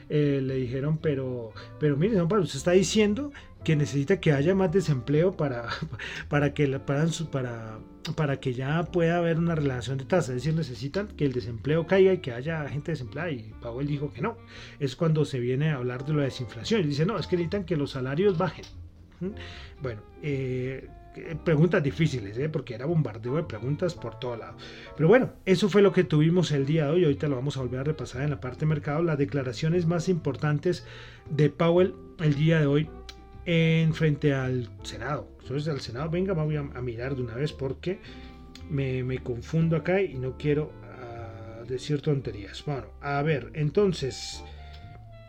eh, 0.10 0.40
le 0.42 0.56
dijeron, 0.56 0.98
pero, 0.98 1.52
pero 1.80 1.98
mire, 1.98 2.22
usted 2.22 2.58
está 2.58 2.72
diciendo 2.72 3.34
que 3.64 3.76
necesita 3.76 4.20
que 4.20 4.32
haya 4.32 4.56
más 4.56 4.72
desempleo 4.72 5.36
para, 5.36 5.68
para, 6.30 6.54
que, 6.54 6.68
para, 6.80 7.08
para, 7.32 7.80
para 8.16 8.40
que 8.40 8.54
ya 8.54 8.84
pueda 8.84 9.18
haber 9.18 9.38
una 9.38 9.56
relación 9.56 9.98
de 9.98 10.06
tasa. 10.06 10.32
Es 10.32 10.44
decir, 10.44 10.54
necesitan 10.54 11.08
que 11.08 11.26
el 11.26 11.34
desempleo 11.34 11.88
caiga 11.88 12.14
y 12.14 12.18
que 12.20 12.34
haya 12.34 12.68
gente 12.70 12.92
desempleada. 12.92 13.32
Y 13.32 13.54
Powell 13.62 13.88
dijo 13.88 14.12
que 14.12 14.22
no. 14.22 14.38
Es 14.80 14.96
cuando 14.96 15.26
se 15.26 15.40
viene 15.40 15.72
a 15.72 15.76
hablar 15.76 16.06
de 16.06 16.14
la 16.14 16.24
desinflación. 16.24 16.82
Y 16.82 16.88
dice, 16.88 17.06
no, 17.06 17.18
es 17.18 17.28
que 17.28 17.36
necesitan 17.36 17.66
que 17.66 17.78
los 17.78 17.92
salarios 17.92 18.38
bajen. 18.38 18.66
¿Mm? 19.20 19.30
Bueno, 19.82 20.02
eh, 20.22 20.90
preguntas 21.44 21.84
difíciles, 21.84 22.38
¿eh? 22.38 22.50
porque 22.50 22.74
era 22.74 22.86
bombardeo 22.86 23.36
de 23.36 23.44
preguntas 23.44 23.94
por 23.94 24.20
todo 24.20 24.36
lado. 24.36 24.58
Pero 24.96 25.08
bueno, 25.08 25.34
eso 25.46 25.70
fue 25.70 25.82
lo 25.82 25.92
que 25.92 26.04
tuvimos 26.04 26.52
el 26.52 26.66
día 26.66 26.86
de 26.86 26.92
hoy. 26.92 27.04
Ahorita 27.04 27.28
lo 27.28 27.36
vamos 27.36 27.58
a 27.58 27.62
volver 27.62 27.82
a 27.82 27.84
repasar 27.84 28.24
en 28.24 28.32
la 28.32 28.42
parte 28.42 28.62
de 28.62 28.66
mercado. 28.68 29.04
Las 29.04 29.18
declaraciones 29.18 29.86
más 29.86 30.10
importantes 30.10 30.86
de 31.30 31.50
Powell 31.50 31.96
el 32.20 32.36
día 32.36 32.60
de 32.60 32.66
hoy 32.66 32.90
en 33.46 33.94
frente 33.94 34.34
al 34.34 34.70
Senado. 34.84 35.28
Entonces 35.42 35.68
al 35.68 35.82
Senado, 35.82 36.10
venga, 36.10 36.34
voy 36.34 36.56
a, 36.56 36.64
mirar 36.64 37.16
de 37.16 37.22
una 37.22 37.36
vez 37.36 37.52
porque 37.52 38.00
me, 38.70 39.18
confundo 39.20 39.76
acá 39.76 40.02
y 40.02 40.16
no 40.16 40.38
quiero 40.38 40.72
ah, 40.84 41.64
decir 41.68 42.02
tonterías. 42.02 42.64
Bueno, 42.66 42.86
a 43.02 43.22
ver, 43.22 43.52
entonces, 43.54 44.44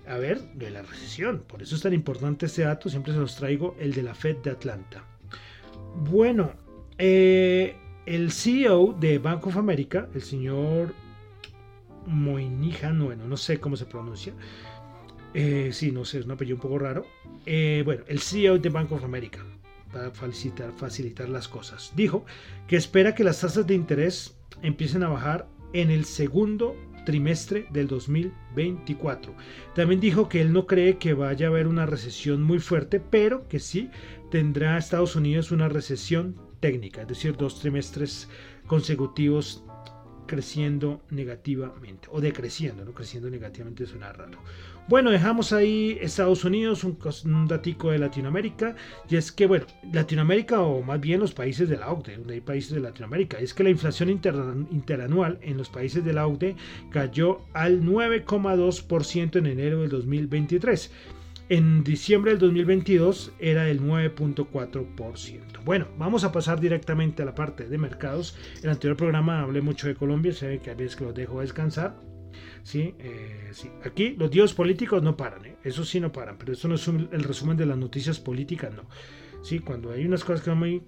A 0.07 0.19
ver, 0.19 0.40
de 0.55 0.71
la 0.71 0.83
recesión. 0.83 1.43
Por 1.47 1.62
eso 1.62 1.75
es 1.75 1.83
tan 1.83 1.95
importante 1.95 2.47
este 2.47 2.62
dato. 2.62 2.90
Siempre 2.90 3.12
se 3.12 3.19
los 3.19 3.37
traigo 3.37 3.75
el 3.78 3.95
de 3.95 4.02
la 4.02 4.14
Fed 4.14 4.37
de 4.38 4.50
Atlanta. 4.50 5.05
Bueno, 6.11 6.52
eh, 6.99 7.76
el 8.05 8.31
CEO 8.31 8.95
de 9.00 9.19
Bank 9.19 9.47
of 9.47 9.57
America, 9.57 10.09
el 10.14 10.23
señor 10.23 10.95
Moynihan, 12.07 12.99
bueno, 13.05 13.27
no 13.27 13.37
sé 13.37 13.59
cómo 13.59 13.77
se 13.77 13.87
pronuncia. 13.87 14.33
Eh, 15.35 15.71
sí, 15.73 15.93
no 15.93 16.05
sé, 16.05 16.21
es 16.21 16.25
un 16.25 16.33
apellido 16.33 16.57
un 16.57 16.63
poco 16.63 16.79
raro. 16.79 17.07
Eh, 17.45 17.83
bueno, 17.85 18.05
el 18.09 18.21
CEO 18.21 18.59
de 18.59 18.69
Bank 18.69 18.91
of 18.93 19.05
America, 19.05 19.45
para 19.93 20.11
facilitar, 20.11 21.29
las 21.29 21.47
cosas, 21.49 21.93
dijo 21.95 22.25
que 22.67 22.77
espera 22.77 23.15
que 23.15 23.25
las 23.25 23.41
tasas 23.41 23.67
de 23.67 23.75
interés 23.75 24.37
empiecen 24.63 25.03
a 25.03 25.09
bajar 25.09 25.47
en 25.73 25.91
el 25.91 26.05
segundo 26.05 26.75
trimestre 27.05 27.67
del 27.71 27.87
2024. 27.87 29.35
También 29.75 30.01
dijo 30.01 30.29
que 30.29 30.41
él 30.41 30.53
no 30.53 30.67
cree 30.67 30.97
que 30.99 31.15
vaya 31.15 31.47
a 31.47 31.51
haber 31.51 31.67
una 31.69 31.87
recesión 31.87 32.43
muy 32.43 32.59
fuerte, 32.59 32.99
pero 32.99 33.47
que 33.47 33.61
sí 33.61 33.91
tendrá 34.31 34.79
Estados 34.79 35.17
Unidos 35.17 35.53
una 35.53 35.69
recesión 35.69 36.35
técnica, 36.61 37.03
es 37.03 37.09
decir, 37.09 37.37
dos 37.37 37.61
trimestres 37.61 38.29
consecutivos 38.67 39.65
creciendo 40.26 41.00
negativamente 41.11 42.09
o 42.11 42.21
decreciendo, 42.21 42.85
¿no? 42.85 42.92
Creciendo 42.92 43.30
negativamente 43.30 43.87
suena 43.87 44.12
raro. 44.12 44.38
Bueno, 44.88 45.11
dejamos 45.11 45.52
ahí 45.52 45.99
Estados 46.00 46.45
Unidos, 46.45 46.85
un, 46.85 46.97
un 47.25 47.49
datico 47.49 47.90
de 47.90 47.99
Latinoamérica, 47.99 48.76
y 49.09 49.16
es 49.16 49.33
que, 49.33 49.47
bueno, 49.47 49.66
Latinoamérica 49.92 50.61
o 50.61 50.80
más 50.83 51.00
bien 51.00 51.18
los 51.18 51.35
países 51.35 51.68
de 51.68 51.76
la 51.76 51.90
OCDE, 51.90 52.18
donde 52.18 52.35
hay 52.35 52.40
países 52.40 52.73
de 52.73 52.80
Latinoamérica, 52.80 53.38
es 53.38 53.52
que 53.52 53.64
la 53.64 53.71
inflación 53.71 54.11
interanual 54.11 55.38
en 55.42 55.56
los 55.56 55.71
países 55.71 56.04
de 56.04 56.12
la 56.12 56.28
OCDE 56.28 56.54
cayó 56.90 57.40
al 57.52 57.83
9,2% 57.83 59.37
en 59.37 59.47
enero 59.47 59.80
del 59.80 59.90
2023 59.90 60.92
en 61.49 61.85
diciembre 61.85 62.33
del 62.33 62.41
2022 62.41 63.33
era 63.38 63.65
del 63.65 63.81
9.4%. 63.81 65.65
Bueno, 65.65 65.87
vamos 65.97 66.25
a 66.25 66.33
pasar 66.33 66.61
directamente 66.61 67.23
a 67.23 67.26
la 67.26 67.35
parte 67.35 67.69
de 67.69 67.79
mercados. 67.79 68.37
En 68.59 68.65
el 68.65 68.71
anterior 68.71 68.97
programa 68.97 69.43
hablé 69.43 69.61
mucho 69.61 69.87
de 69.87 69.95
Colombia, 69.95 70.33
ve 70.41 70.61
que 70.61 70.71
a 70.71 70.75
veces 70.75 70.97
que 70.97 71.05
los 71.05 71.15
dejo 71.15 71.41
descansar. 71.41 71.97
¿sí? 72.62 72.95
Eh, 72.99 73.50
sí. 73.53 73.71
Aquí 73.85 74.17
los 74.19 74.31
dios 74.31 74.55
políticos 74.55 75.03
no 75.03 75.17
paran, 75.17 75.45
¿eh? 75.47 75.57
eso 75.62 75.85
sí 75.85 76.00
no 76.00 76.11
paran, 76.11 76.37
pero 76.37 76.53
esto 76.53 76.69
no 76.69 76.75
es 76.75 76.88
el 76.88 77.23
resumen 77.23 77.57
de 77.57 77.67
las 77.67 77.79
noticias 77.79 78.19
políticas, 78.19 78.75
no. 78.75 78.85
¿sí? 79.43 79.61
Cuando 79.61 79.93
hay 79.93 80.05
unas 80.05 80.25
cosas 80.25 80.43
que 80.43 80.50
no 80.50 80.57
muy 80.57 80.83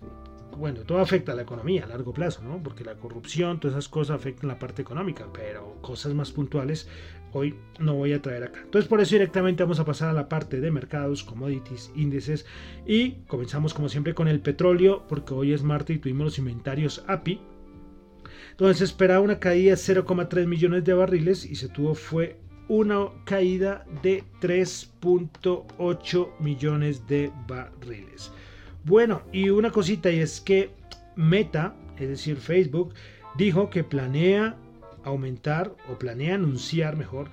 bueno, 0.58 0.80
todo 0.80 0.98
afecta 0.98 1.32
a 1.32 1.34
la 1.36 1.42
economía 1.42 1.84
a 1.84 1.86
largo 1.86 2.12
plazo, 2.12 2.42
¿no? 2.42 2.60
Porque 2.60 2.82
la 2.82 2.96
corrupción, 2.96 3.60
todas 3.60 3.76
esas 3.76 3.88
cosas 3.88 4.16
afectan 4.16 4.48
la 4.48 4.58
parte 4.58 4.82
económica, 4.82 5.26
pero 5.32 5.78
cosas 5.80 6.14
más 6.14 6.32
puntuales 6.32 6.88
hoy 7.32 7.54
no 7.78 7.94
voy 7.94 8.12
a 8.12 8.22
traer 8.22 8.44
acá. 8.44 8.60
Entonces 8.64 8.88
por 8.88 9.00
eso 9.00 9.14
directamente 9.14 9.62
vamos 9.62 9.80
a 9.80 9.84
pasar 9.84 10.08
a 10.08 10.12
la 10.12 10.28
parte 10.28 10.60
de 10.60 10.70
mercados, 10.70 11.22
commodities, 11.22 11.90
índices 11.94 12.46
y 12.86 13.12
comenzamos 13.26 13.74
como 13.74 13.88
siempre 13.88 14.14
con 14.14 14.28
el 14.28 14.40
petróleo 14.40 15.04
porque 15.08 15.34
hoy 15.34 15.52
es 15.52 15.62
martes 15.62 15.96
y 15.96 15.98
tuvimos 15.98 16.24
los 16.24 16.38
inventarios 16.38 17.04
API. 17.06 17.40
Entonces 18.50 18.82
esperaba 18.82 19.20
una 19.20 19.38
caída 19.38 19.70
de 19.70 19.76
0,3 19.76 20.46
millones 20.46 20.84
de 20.84 20.94
barriles 20.94 21.44
y 21.44 21.54
se 21.54 21.68
tuvo 21.68 21.94
fue 21.94 22.36
una 22.68 23.08
caída 23.24 23.86
de 24.02 24.24
3.8 24.40 26.28
millones 26.40 27.06
de 27.06 27.32
barriles. 27.46 28.30
Bueno, 28.84 29.22
y 29.32 29.50
una 29.50 29.70
cosita 29.70 30.10
y 30.10 30.20
es 30.20 30.40
que 30.40 30.70
Meta, 31.16 31.74
es 31.98 32.08
decir 32.08 32.36
Facebook, 32.36 32.94
dijo 33.36 33.70
que 33.70 33.84
planea 33.84 34.56
aumentar 35.08 35.74
o 35.90 35.98
planea 35.98 36.34
anunciar 36.34 36.96
mejor 36.96 37.30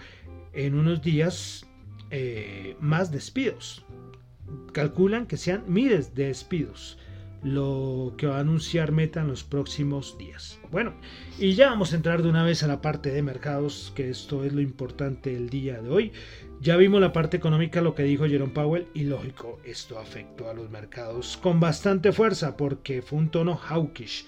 en 0.54 0.76
unos 0.76 1.02
días 1.02 1.66
eh, 2.12 2.76
más 2.80 3.12
despidos. 3.12 3.86
Calculan 4.74 5.26
que 5.26 5.38
sean 5.38 5.64
miles 5.68 6.14
de 6.16 6.28
despidos 6.28 6.98
lo 7.46 8.16
que 8.18 8.26
va 8.26 8.38
a 8.38 8.40
anunciar 8.40 8.92
Meta 8.92 9.22
en 9.22 9.28
los 9.28 9.44
próximos 9.44 10.18
días. 10.18 10.60
Bueno, 10.72 10.94
y 11.38 11.54
ya 11.54 11.70
vamos 11.70 11.94
a 11.94 11.96
entrar 11.96 12.24
de 12.24 12.30
una 12.30 12.44
vez 12.44 12.64
a 12.64 12.68
la 12.68 12.82
parte 12.82 13.12
de 13.12 13.22
mercados, 13.22 13.94
que 13.96 14.10
esto 14.10 14.44
es 14.44 14.52
lo 14.52 14.62
importante 14.62 15.32
del 15.32 15.52
día 15.52 15.80
de 15.80 15.90
hoy. 15.90 16.12
Ya 16.60 16.76
vimos 16.76 17.00
la 17.02 17.14
parte 17.14 17.38
económica, 17.38 17.82
lo 17.82 17.94
que 17.94 18.02
dijo 18.02 18.26
Jerome 18.26 18.52
Powell, 18.52 18.88
y 18.96 19.04
lógico, 19.04 19.60
esto 19.64 20.00
afectó 20.00 20.50
a 20.50 20.56
los 20.56 20.72
mercados 20.72 21.38
con 21.38 21.60
bastante 21.60 22.12
fuerza 22.12 22.58
porque 22.58 23.04
fue 23.04 23.20
un 23.20 23.30
tono 23.30 23.56
hawkish. 23.56 24.26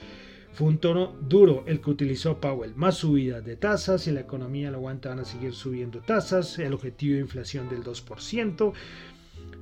Fue 0.57 0.69
un 0.69 0.79
tono 0.79 1.13
duro 1.21 1.63
el 1.67 1.81
que 1.81 1.91
utilizó 1.91 2.41
Powell. 2.41 2.73
Más 2.75 2.97
subidas 2.97 3.45
de 3.45 3.57
tasas, 3.57 4.07
y 4.07 4.11
la 4.11 4.21
economía 4.21 4.71
lo 4.71 4.77
aguanta 4.77 5.09
van 5.09 5.19
a 5.19 5.23
seguir 5.23 5.53
subiendo 5.53 5.99
tasas, 5.99 6.57
el 6.57 6.73
objetivo 6.73 7.13
de 7.13 7.21
inflación 7.21 7.69
del 7.69 7.83
2%. 7.83 8.73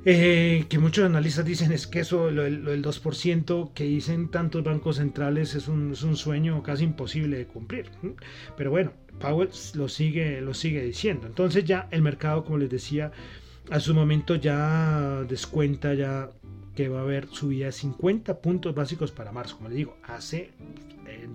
Eh, 0.06 0.64
que 0.70 0.80
muchos 0.80 1.04
analistas 1.04 1.44
dicen 1.44 1.74
es 1.74 1.86
que 1.86 2.00
eso, 2.00 2.32
lo, 2.32 2.44
del 2.44 2.82
2% 2.82 3.74
que 3.74 3.84
dicen 3.84 4.30
tantos 4.30 4.64
bancos 4.64 4.96
centrales 4.96 5.54
es 5.56 5.68
un, 5.68 5.94
sueño 6.16 6.64
casi 6.64 6.86
imposible 6.86 7.40
de 7.40 7.46
cumplir. 7.46 7.92
Pero 8.56 8.72
bueno, 8.72 8.94
Powell 9.20 9.50
lo 9.74 9.90
sigue, 9.90 10.40
lo 10.40 10.54
sigue 10.54 10.82
diciendo. 10.82 11.28
Entonces 11.28 11.66
ya 11.66 11.90
el 11.92 12.04
mercado, 12.04 12.46
como 12.46 12.60
les 12.60 12.70
decía, 12.70 13.12
a 13.70 13.82
su 13.82 13.94
momento 13.94 14.36
ya 14.36 15.26
descuenta 15.28 15.94
ya 15.94 16.30
que 16.76 16.90
va 16.90 17.00
a 17.00 17.04
haber 17.04 17.28
subida 17.30 17.68
de 17.68 17.72
50 17.72 18.40
puntos 18.40 18.76
básicos 18.76 19.12
para 19.12 19.32
marzo. 19.32 19.58
Como 19.58 19.70
les 19.70 19.78
digo, 19.78 19.98
hace 20.04 20.52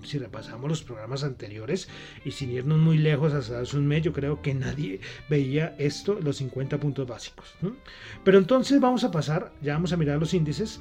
si 0.03 0.17
repasamos 0.17 0.69
los 0.69 0.83
programas 0.83 1.23
anteriores 1.23 1.87
y 2.25 2.31
sin 2.31 2.51
irnos 2.51 2.79
muy 2.79 2.97
lejos 2.97 3.33
hasta 3.33 3.59
hace 3.59 3.77
un 3.77 3.87
mes, 3.87 4.03
yo 4.03 4.13
creo 4.13 4.41
que 4.41 4.53
nadie 4.53 4.99
veía 5.29 5.75
esto, 5.77 6.17
los 6.21 6.37
50 6.37 6.79
puntos 6.79 7.07
básicos. 7.07 7.53
Pero 8.23 8.37
entonces 8.37 8.79
vamos 8.79 9.03
a 9.03 9.11
pasar, 9.11 9.51
ya 9.61 9.73
vamos 9.73 9.93
a 9.93 9.97
mirar 9.97 10.19
los 10.19 10.33
índices, 10.33 10.79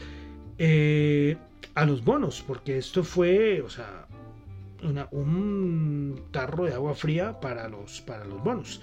eh, 0.58 1.36
a 1.74 1.84
los 1.84 2.04
bonos, 2.04 2.42
porque 2.46 2.78
esto 2.78 3.04
fue, 3.04 3.62
o 3.62 3.70
sea, 3.70 4.06
un 5.10 6.22
tarro 6.30 6.64
de 6.64 6.74
agua 6.74 6.94
fría 6.94 7.40
para 7.40 7.68
los, 7.68 8.00
para 8.00 8.24
los 8.24 8.42
bonos. 8.42 8.80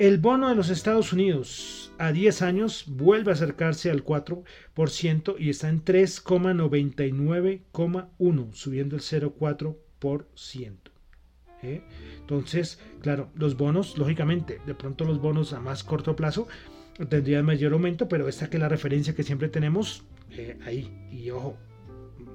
El 0.00 0.16
bono 0.16 0.48
de 0.48 0.54
los 0.54 0.70
Estados 0.70 1.12
Unidos 1.12 1.92
a 1.98 2.10
10 2.10 2.40
años 2.40 2.84
vuelve 2.86 3.32
a 3.32 3.34
acercarse 3.34 3.90
al 3.90 4.02
4% 4.02 5.34
y 5.38 5.50
está 5.50 5.68
en 5.68 5.84
3,99,1, 5.84 8.52
subiendo 8.54 8.96
el 8.96 9.02
0,4%. 9.02 10.76
¿eh? 11.62 11.82
Entonces, 12.18 12.78
claro, 13.02 13.28
los 13.34 13.58
bonos, 13.58 13.98
lógicamente, 13.98 14.58
de 14.64 14.74
pronto 14.74 15.04
los 15.04 15.20
bonos 15.20 15.52
a 15.52 15.60
más 15.60 15.84
corto 15.84 16.16
plazo 16.16 16.48
tendrían 17.10 17.44
mayor 17.44 17.74
aumento, 17.74 18.08
pero 18.08 18.26
esta 18.26 18.48
que 18.48 18.56
es 18.56 18.62
la 18.62 18.70
referencia 18.70 19.14
que 19.14 19.22
siempre 19.22 19.50
tenemos 19.50 20.04
eh, 20.30 20.56
ahí. 20.64 20.90
Y 21.12 21.28
ojo, 21.28 21.58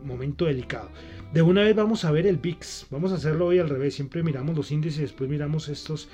momento 0.04 0.46
delicado. 0.46 0.92
De 1.34 1.42
una 1.42 1.64
vez 1.64 1.76
vamos 1.76 2.06
a 2.06 2.12
ver 2.12 2.28
el 2.28 2.38
VIX. 2.38 2.86
Vamos 2.92 3.12
a 3.12 3.16
hacerlo 3.16 3.48
hoy 3.48 3.58
al 3.58 3.70
revés. 3.70 3.96
Siempre 3.96 4.22
miramos 4.22 4.56
los 4.56 4.72
índices 4.72 5.00
y 5.00 5.02
después 5.02 5.32
miramos 5.32 5.68
estos 5.68 6.10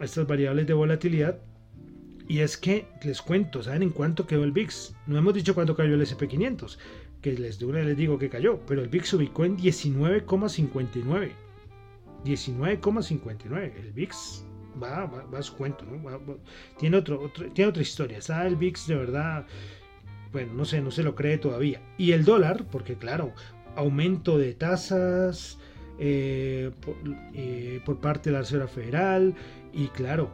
estas 0.00 0.26
variables 0.26 0.66
de 0.66 0.74
volatilidad. 0.74 1.38
Y 2.28 2.40
es 2.40 2.56
que 2.56 2.86
les 3.02 3.20
cuento, 3.20 3.62
¿saben 3.62 3.82
en 3.82 3.90
cuánto 3.90 4.26
quedó 4.26 4.44
el 4.44 4.52
VIX? 4.52 4.94
No 5.06 5.18
hemos 5.18 5.34
dicho 5.34 5.54
cuánto 5.54 5.76
cayó 5.76 5.94
el 5.94 6.00
SP500, 6.00 6.78
que 7.20 7.32
les, 7.32 7.60
les 7.60 7.96
digo 7.96 8.18
que 8.18 8.30
cayó, 8.30 8.60
pero 8.66 8.82
el 8.82 8.88
VIX 8.88 9.08
se 9.08 9.16
ubicó 9.16 9.44
en 9.44 9.58
19,59. 9.58 11.30
19,59. 12.24 13.72
El 13.76 13.92
VIX 13.92 14.44
va, 14.82 15.06
va, 15.06 15.38
a 15.38 15.42
su 15.42 15.56
cuento, 15.56 15.84
tiene, 16.78 16.96
otro, 16.96 17.30
tiene 17.52 17.68
otra 17.68 17.82
historia. 17.82 18.18
El 18.46 18.56
VIX 18.56 18.86
de 18.86 18.94
verdad, 18.94 19.46
bueno, 20.32 20.54
no 20.54 20.64
sé, 20.64 20.80
no 20.80 20.90
se 20.90 21.02
lo 21.02 21.14
cree 21.14 21.38
todavía. 21.38 21.80
Y 21.98 22.12
el 22.12 22.24
dólar, 22.24 22.64
porque 22.70 22.94
claro, 22.94 23.32
aumento 23.76 24.38
de 24.38 24.54
tasas 24.54 25.58
eh, 25.98 26.70
eh, 27.34 27.80
por 27.84 28.00
parte 28.00 28.30
de 28.30 28.34
la 28.34 28.40
Reserva 28.40 28.68
Federal, 28.68 29.34
y 29.72 29.88
claro, 29.88 30.30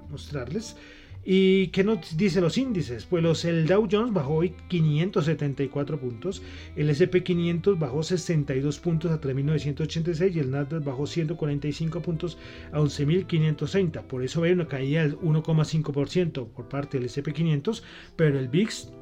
mostrarles. 0.09 0.77
¿Y 1.25 1.69
qué 1.69 1.85
nos 1.85 2.17
dice 2.19 2.43
los 2.43 2.59
índices? 2.59 3.07
Pues 3.07 3.23
los, 3.23 3.47
el 3.47 3.67
Dow 3.67 3.89
Jones 3.91 4.13
bajó 4.13 4.35
hoy 4.35 4.55
574 4.69 5.99
puntos, 5.99 6.43
el 6.77 6.91
SP500 6.91 7.79
bajó 7.79 8.03
62 8.03 8.79
puntos 8.79 9.11
a 9.11 9.21
3.986 9.21 10.35
y 10.35 10.39
el 10.41 10.51
Nasdaq 10.51 10.85
bajó 10.85 11.07
145 11.07 12.03
puntos 12.03 12.37
a 12.73 12.79
11.530. 12.79 14.03
Por 14.03 14.23
eso 14.23 14.43
ve 14.43 14.53
una 14.53 14.69
caída 14.69 15.01
del 15.03 15.17
1,5% 15.19 16.49
por 16.49 16.69
parte 16.69 16.99
del 16.99 17.09
SP500, 17.09 17.83
pero 18.17 18.39
el 18.39 18.49
VIX 18.49 18.93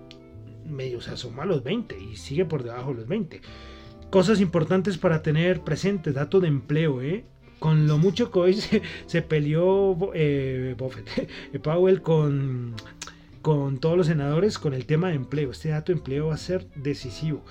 medio 0.64 1.00
se 1.00 1.10
asoma 1.10 1.42
a 1.42 1.46
los 1.46 1.64
20 1.64 1.98
y 1.98 2.16
sigue 2.16 2.44
por 2.44 2.62
debajo 2.62 2.90
de 2.90 3.00
los 3.00 3.08
20. 3.08 3.40
Cosas 4.10 4.40
importantes 4.40 4.96
para 4.96 5.22
tener 5.22 5.62
presentes, 5.62 6.14
dato 6.14 6.38
de 6.38 6.48
empleo, 6.48 7.02
¿eh? 7.02 7.24
Con 7.62 7.86
lo 7.86 7.96
mucho 7.96 8.30
que 8.32 8.38
hoy 8.40 8.54
se, 9.06 9.22
peleó 9.22 9.96
eh, 10.14 10.74
Powell 11.62 12.02
con, 12.02 12.74
con 13.40 13.78
todos 13.78 13.96
los 13.96 14.08
senadores 14.08 14.58
con 14.58 14.74
el 14.74 14.84
tema 14.84 15.10
de 15.10 15.14
empleo. 15.14 15.52
Este 15.52 15.68
dato 15.68 15.92
de 15.92 15.98
empleo 15.98 16.26
va 16.26 16.34
a 16.34 16.38
ser 16.38 16.66
decisivo. 16.74 17.44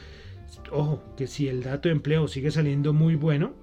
Ojo, 0.69 1.01
que 1.15 1.27
si 1.27 1.47
el 1.47 1.63
dato 1.63 1.87
de 1.87 1.93
empleo 1.93 2.27
sigue 2.27 2.51
saliendo 2.51 2.91
muy 2.91 3.15
bueno, 3.15 3.53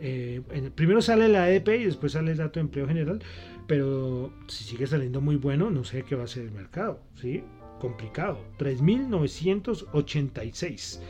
eh, 0.00 0.40
primero 0.74 1.02
sale 1.02 1.28
la 1.28 1.44
ADP 1.44 1.68
y 1.68 1.84
después 1.84 2.12
sale 2.12 2.30
el 2.32 2.38
dato 2.38 2.54
de 2.54 2.62
empleo 2.62 2.88
general, 2.88 3.22
pero 3.66 4.32
si 4.48 4.64
sigue 4.64 4.86
saliendo 4.86 5.20
muy 5.20 5.36
bueno, 5.36 5.68
no 5.70 5.84
sé 5.84 6.02
qué 6.02 6.16
va 6.16 6.24
a 6.24 6.28
ser 6.28 6.44
el 6.44 6.52
mercado, 6.52 7.02
¿sí? 7.20 7.44
Complicado. 7.78 8.38
3.986. 8.58 11.00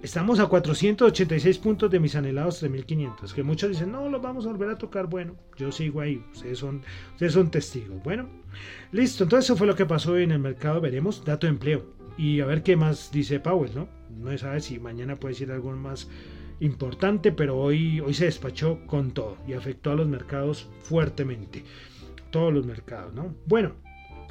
Estamos 0.00 0.38
a 0.38 0.46
486 0.46 1.58
puntos 1.58 1.90
de 1.90 1.98
mis 1.98 2.14
anhelados 2.14 2.60
3500. 2.60 3.34
Que 3.34 3.42
muchos 3.42 3.70
dicen, 3.70 3.90
no, 3.90 4.08
los 4.08 4.22
vamos 4.22 4.46
a 4.46 4.50
volver 4.50 4.70
a 4.70 4.78
tocar. 4.78 5.08
Bueno, 5.08 5.34
yo 5.56 5.72
sigo 5.72 6.00
ahí. 6.00 6.24
Ustedes 6.32 6.58
son, 6.58 6.82
ustedes 7.14 7.32
son 7.32 7.50
testigos. 7.50 8.00
Bueno, 8.04 8.28
listo. 8.92 9.24
Entonces, 9.24 9.46
eso 9.46 9.56
fue 9.56 9.66
lo 9.66 9.74
que 9.74 9.86
pasó 9.86 10.16
en 10.16 10.30
el 10.30 10.38
mercado. 10.38 10.80
Veremos 10.80 11.24
dato 11.24 11.48
de 11.48 11.52
empleo. 11.52 11.84
Y 12.16 12.40
a 12.40 12.46
ver 12.46 12.62
qué 12.62 12.76
más 12.76 13.10
dice 13.10 13.40
Powell, 13.40 13.74
¿no? 13.74 13.88
No 14.08 14.30
se 14.30 14.38
sabe 14.38 14.60
si 14.60 14.78
mañana 14.78 15.16
puede 15.16 15.34
decir 15.34 15.50
algo 15.50 15.72
más 15.72 16.08
importante, 16.60 17.32
pero 17.32 17.56
hoy, 17.58 18.00
hoy 18.00 18.14
se 18.14 18.26
despachó 18.26 18.80
con 18.86 19.10
todo 19.10 19.36
y 19.48 19.54
afectó 19.54 19.90
a 19.90 19.96
los 19.96 20.06
mercados 20.06 20.68
fuertemente. 20.82 21.64
Todos 22.30 22.52
los 22.52 22.66
mercados, 22.66 23.14
¿no? 23.14 23.34
Bueno, 23.46 23.74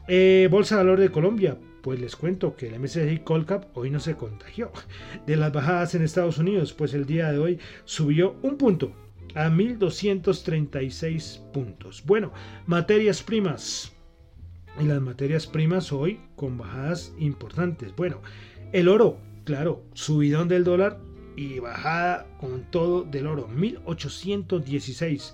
eh, 0.07 0.47
Bolsa 0.49 0.77
de 0.77 0.83
Valor 0.83 0.99
de 0.99 1.09
Colombia 1.09 1.57
pues 1.81 1.99
les 1.99 2.15
cuento 2.15 2.55
que 2.55 2.67
el 2.67 2.79
MSCI 2.79 3.19
Colcap 3.19 3.75
hoy 3.77 3.89
no 3.89 3.99
se 3.99 4.15
contagió 4.15 4.71
de 5.25 5.35
las 5.35 5.53
bajadas 5.53 5.95
en 5.95 6.03
Estados 6.03 6.37
Unidos, 6.37 6.73
pues 6.73 6.93
el 6.93 7.05
día 7.05 7.31
de 7.31 7.37
hoy 7.37 7.59
subió 7.85 8.35
un 8.41 8.57
punto 8.57 8.93
a 9.35 9.49
1236 9.49 11.43
puntos. 11.53 12.03
Bueno, 12.05 12.31
materias 12.65 13.21
primas. 13.21 13.93
Y 14.79 14.83
las 14.85 15.01
materias 15.01 15.47
primas 15.47 15.91
hoy 15.91 16.19
con 16.35 16.57
bajadas 16.57 17.13
importantes. 17.17 17.95
Bueno, 17.95 18.21
el 18.73 18.87
oro, 18.87 19.17
claro, 19.43 19.83
subidón 19.93 20.47
del 20.47 20.63
dólar 20.63 20.99
y 21.35 21.59
bajada 21.59 22.27
con 22.39 22.63
todo 22.71 23.03
del 23.03 23.27
oro, 23.27 23.47
1816. 23.47 25.33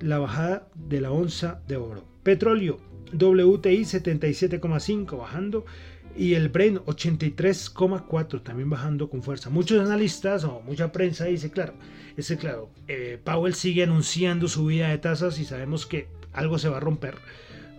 La 0.00 0.18
bajada 0.18 0.68
de 0.74 1.00
la 1.00 1.10
onza 1.10 1.62
de 1.66 1.76
oro. 1.76 2.04
Petróleo, 2.22 2.78
WTI 3.12 3.80
77,5 3.80 5.18
bajando 5.18 5.64
y 6.16 6.34
el 6.34 6.48
Brent 6.48 6.78
83,4 6.86 8.42
también 8.42 8.68
bajando 8.68 9.08
con 9.08 9.22
fuerza. 9.22 9.50
Muchos 9.50 9.80
analistas 9.80 10.44
o 10.44 10.60
mucha 10.60 10.90
prensa 10.90 11.26
dice, 11.26 11.50
claro, 11.50 11.74
ese 12.16 12.36
claro, 12.36 12.70
eh, 12.88 13.20
Powell 13.22 13.54
sigue 13.54 13.84
anunciando 13.84 14.48
subida 14.48 14.88
de 14.88 14.98
tasas 14.98 15.38
y 15.38 15.44
sabemos 15.44 15.86
que 15.86 16.08
algo 16.32 16.58
se 16.58 16.68
va 16.68 16.78
a 16.78 16.80
romper 16.80 17.16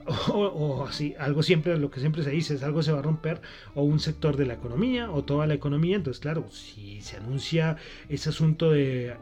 o, 0.34 0.86
así, 0.88 1.15
algo 1.19 1.43
siempre, 1.43 1.78
lo 1.78 1.91
que 1.91 2.00
siempre 2.00 2.24
se 2.24 2.32
dice 2.32 2.56
es 2.56 2.63
algo 2.63 2.82
se 2.82 2.91
va 2.91 3.00
a 3.00 3.04
romper, 3.04 3.41
o 3.76 3.84
un 3.84 4.00
sector 4.00 4.38
de 4.38 4.45
la 4.45 4.56
economía, 4.56 5.12
o 5.12 5.24
toda 5.24 5.48
la 5.48 5.54
economía. 5.54 5.95
Entonces, 5.95 6.19
claro, 6.19 6.50
si 6.52 7.02
se 7.02 7.17
anuncia 7.17 7.78
ese 8.08 8.30
asunto 8.30 8.72
de, 8.72 9.15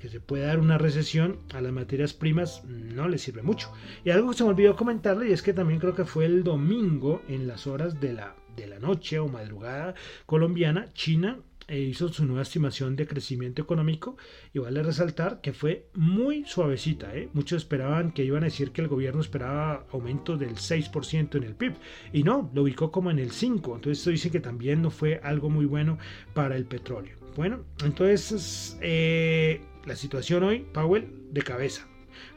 que 0.00 0.08
se 0.08 0.20
puede 0.20 0.46
dar 0.46 0.58
una 0.58 0.78
recesión 0.78 1.38
a 1.52 1.60
las 1.60 1.72
materias 1.72 2.14
primas, 2.14 2.64
no 2.64 3.08
le 3.08 3.18
sirve 3.18 3.42
mucho. 3.42 3.70
Y 4.04 4.10
algo 4.10 4.30
que 4.30 4.38
se 4.38 4.44
me 4.44 4.50
olvidó 4.50 4.76
comentarle, 4.76 5.28
y 5.28 5.32
es 5.32 5.42
que 5.42 5.52
también 5.52 5.80
creo 5.80 5.94
que 5.94 6.04
fue 6.04 6.24
el 6.24 6.42
domingo, 6.42 7.22
en 7.28 7.46
las 7.46 7.66
horas 7.66 8.00
de 8.00 8.12
la, 8.12 8.34
de 8.56 8.66
la 8.66 8.78
noche 8.78 9.18
o 9.18 9.28
madrugada 9.28 9.94
colombiana, 10.26 10.92
China 10.94 11.38
e 11.68 11.80
hizo 11.80 12.08
su 12.08 12.24
nueva 12.26 12.42
estimación 12.42 12.96
de 12.96 13.06
crecimiento 13.06 13.62
económico 13.62 14.16
y 14.52 14.58
vale 14.58 14.82
resaltar 14.82 15.40
que 15.40 15.52
fue 15.52 15.86
muy 15.94 16.44
suavecita. 16.44 17.14
¿eh? 17.16 17.28
Muchos 17.32 17.62
esperaban 17.62 18.12
que 18.12 18.24
iban 18.24 18.42
a 18.42 18.46
decir 18.46 18.70
que 18.70 18.82
el 18.82 18.88
gobierno 18.88 19.20
esperaba 19.20 19.86
aumento 19.92 20.36
del 20.36 20.56
6% 20.56 21.36
en 21.36 21.42
el 21.42 21.54
PIB 21.54 21.74
y 22.12 22.22
no, 22.22 22.50
lo 22.54 22.62
ubicó 22.62 22.90
como 22.90 23.10
en 23.10 23.18
el 23.18 23.30
5%. 23.30 23.54
Entonces 23.54 23.98
esto 23.98 24.10
dice 24.10 24.30
que 24.30 24.40
también 24.40 24.82
no 24.82 24.90
fue 24.90 25.20
algo 25.22 25.50
muy 25.50 25.66
bueno 25.66 25.98
para 26.34 26.56
el 26.56 26.66
petróleo. 26.66 27.16
Bueno, 27.36 27.64
entonces 27.84 28.78
eh, 28.80 29.60
la 29.86 29.96
situación 29.96 30.44
hoy, 30.44 30.66
Powell 30.72 31.08
de 31.30 31.42
cabeza. 31.42 31.86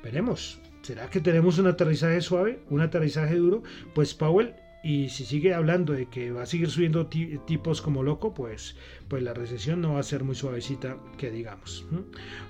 Veremos. 0.04 0.60
¿Será 0.82 1.10
que 1.10 1.20
tenemos 1.20 1.60
un 1.60 1.68
aterrizaje 1.68 2.22
suave, 2.22 2.60
un 2.70 2.82
aterrizaje 2.82 3.36
duro? 3.36 3.62
Pues 3.94 4.14
Powell 4.14 4.56
y 4.84 5.10
si 5.10 5.26
sigue 5.26 5.54
hablando 5.54 5.94
de 5.94 6.06
que 6.08 6.32
va 6.32 6.44
a 6.44 6.46
seguir 6.46 6.70
subiendo 6.70 7.08
tipos 7.08 7.82
como 7.82 8.04
loco, 8.04 8.34
pues, 8.34 8.76
pues 9.08 9.24
la 9.24 9.34
recesión 9.34 9.82
no 9.82 9.94
va 9.94 10.00
a 10.00 10.04
ser 10.04 10.24
muy 10.24 10.36
suavecita, 10.36 10.98
que 11.18 11.32
digamos. 11.32 11.86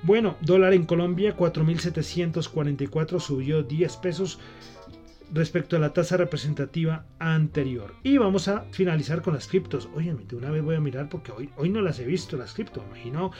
Bueno, 0.03 0.37
dólar 0.41 0.73
en 0.73 0.85
Colombia 0.85 1.35
4.744 1.35 3.19
subió 3.19 3.63
10 3.63 3.97
pesos 3.97 4.39
respecto 5.33 5.75
a 5.75 5.79
la 5.79 5.93
tasa 5.93 6.17
representativa 6.17 7.05
anterior. 7.19 7.95
Y 8.03 8.17
vamos 8.17 8.47
a 8.47 8.65
finalizar 8.71 9.21
con 9.21 9.33
las 9.33 9.47
criptos. 9.47 9.89
Oye, 9.95 10.13
de 10.13 10.35
una 10.35 10.51
vez 10.51 10.63
voy 10.63 10.75
a 10.75 10.81
mirar 10.81 11.09
porque 11.09 11.31
hoy, 11.31 11.49
hoy 11.57 11.69
no 11.69 11.81
las 11.81 11.99
he 11.99 12.05
visto 12.05 12.37
las 12.37 12.53
criptos. 12.53 12.83
Imagino 12.87 13.31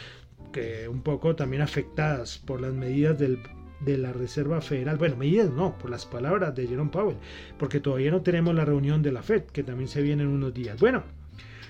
que 0.52 0.88
un 0.88 1.02
poco 1.02 1.36
también 1.36 1.62
afectadas 1.62 2.38
por 2.40 2.62
las 2.62 2.74
medidas 2.74 3.20
del 3.20 3.40
de 3.80 3.98
la 3.98 4.14
Reserva 4.14 4.62
Federal. 4.62 4.98
Bueno, 4.98 5.18
medidas 5.18 5.52
no, 5.52 5.78
por 5.78 5.90
las 5.90 6.06
palabras 6.06 6.56
de 6.56 6.68
Jerome 6.68 6.92
Powell, 6.92 7.18
porque 7.58 7.80
todavía 7.80 8.12
no 8.12 8.22
tenemos 8.22 8.54
la 8.56 8.66
reunión 8.66 9.02
de 9.02 9.12
la 9.12 9.24
Fed, 9.24 9.44
que 9.44 9.64
también 9.64 9.88
se 9.88 10.02
viene 10.02 10.24
en 10.24 10.30
unos 10.30 10.54
días. 10.54 10.80
Bueno, 10.80 11.04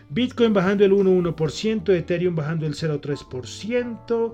Bitcoin 0.09 0.53
bajando 0.53 0.85
el 0.85 0.93
1,1%, 0.93 1.93
Ethereum 1.93 2.35
bajando 2.35 2.65
el 2.65 2.75
0,3%. 2.75 4.33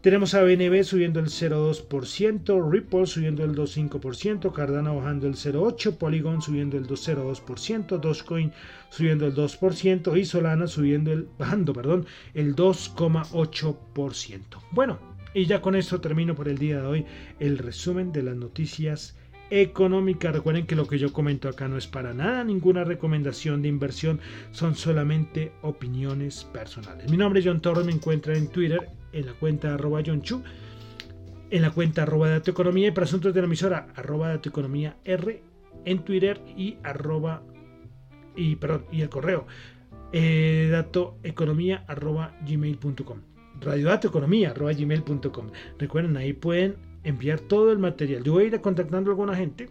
Tenemos 0.00 0.34
a 0.34 0.42
BNB 0.42 0.84
subiendo 0.84 1.18
el 1.18 1.26
0,2%, 1.26 2.70
Ripple 2.70 3.06
subiendo 3.06 3.42
el 3.44 3.56
2,5%, 3.56 4.52
Cardano 4.52 4.96
bajando 4.96 5.26
el 5.26 5.34
0,8%, 5.34 5.96
Polygon 5.98 6.40
subiendo 6.40 6.78
el 6.78 6.86
2,02%, 6.86 7.98
Dogecoin 7.98 8.52
subiendo 8.88 9.26
el 9.26 9.34
2% 9.34 10.16
y 10.16 10.24
Solana 10.24 10.68
subiendo 10.68 11.12
el, 11.12 11.28
bajando 11.38 11.72
perdón, 11.72 12.06
el 12.34 12.54
2,8%. 12.54 14.40
Bueno, 14.70 15.15
y 15.36 15.44
ya 15.44 15.60
con 15.60 15.76
esto 15.76 16.00
termino 16.00 16.34
por 16.34 16.48
el 16.48 16.56
día 16.56 16.80
de 16.80 16.86
hoy 16.86 17.06
el 17.38 17.58
resumen 17.58 18.10
de 18.10 18.22
las 18.22 18.34
noticias 18.34 19.18
económicas. 19.50 20.34
Recuerden 20.34 20.66
que 20.66 20.74
lo 20.74 20.86
que 20.86 20.98
yo 20.98 21.12
comento 21.12 21.50
acá 21.50 21.68
no 21.68 21.76
es 21.76 21.86
para 21.86 22.14
nada 22.14 22.42
ninguna 22.42 22.84
recomendación 22.84 23.60
de 23.60 23.68
inversión, 23.68 24.18
son 24.52 24.74
solamente 24.74 25.52
opiniones 25.60 26.44
personales. 26.44 27.10
Mi 27.10 27.18
nombre 27.18 27.40
es 27.40 27.46
John 27.46 27.60
Torres, 27.60 27.84
me 27.84 27.92
encuentra 27.92 28.34
en 28.34 28.48
Twitter 28.48 28.88
en 29.12 29.26
la 29.26 29.34
cuenta 29.34 29.74
arroba 29.74 30.00
John 30.04 30.22
Chu, 30.22 30.42
en 31.50 31.62
la 31.62 31.70
cuenta 31.70 32.04
arroba 32.04 32.30
Dato 32.30 32.50
Economía 32.50 32.88
y 32.88 32.92
para 32.92 33.04
asuntos 33.04 33.34
de 33.34 33.40
la 33.42 33.46
emisora 33.46 33.88
arroba 33.94 34.28
Dato 34.28 34.48
Economía 34.48 34.96
R 35.04 35.42
en 35.84 35.98
Twitter 35.98 36.40
y 36.56 36.78
arroba 36.82 37.42
y, 38.34 38.56
perdón, 38.56 38.86
y 38.90 39.02
el 39.02 39.10
correo 39.10 39.46
eh, 40.12 40.68
datoeconomía 40.70 41.84
arroba 41.86 42.34
gmail.com 42.40 43.20
gmail.com 43.60 45.46
Recuerden, 45.78 46.16
ahí 46.16 46.32
pueden 46.32 46.76
enviar 47.04 47.40
todo 47.40 47.72
el 47.72 47.78
material. 47.78 48.22
Yo 48.24 48.32
voy 48.32 48.44
a 48.44 48.46
ir 48.46 48.60
contactando 48.60 49.10
a 49.10 49.12
alguna 49.12 49.36
gente 49.36 49.68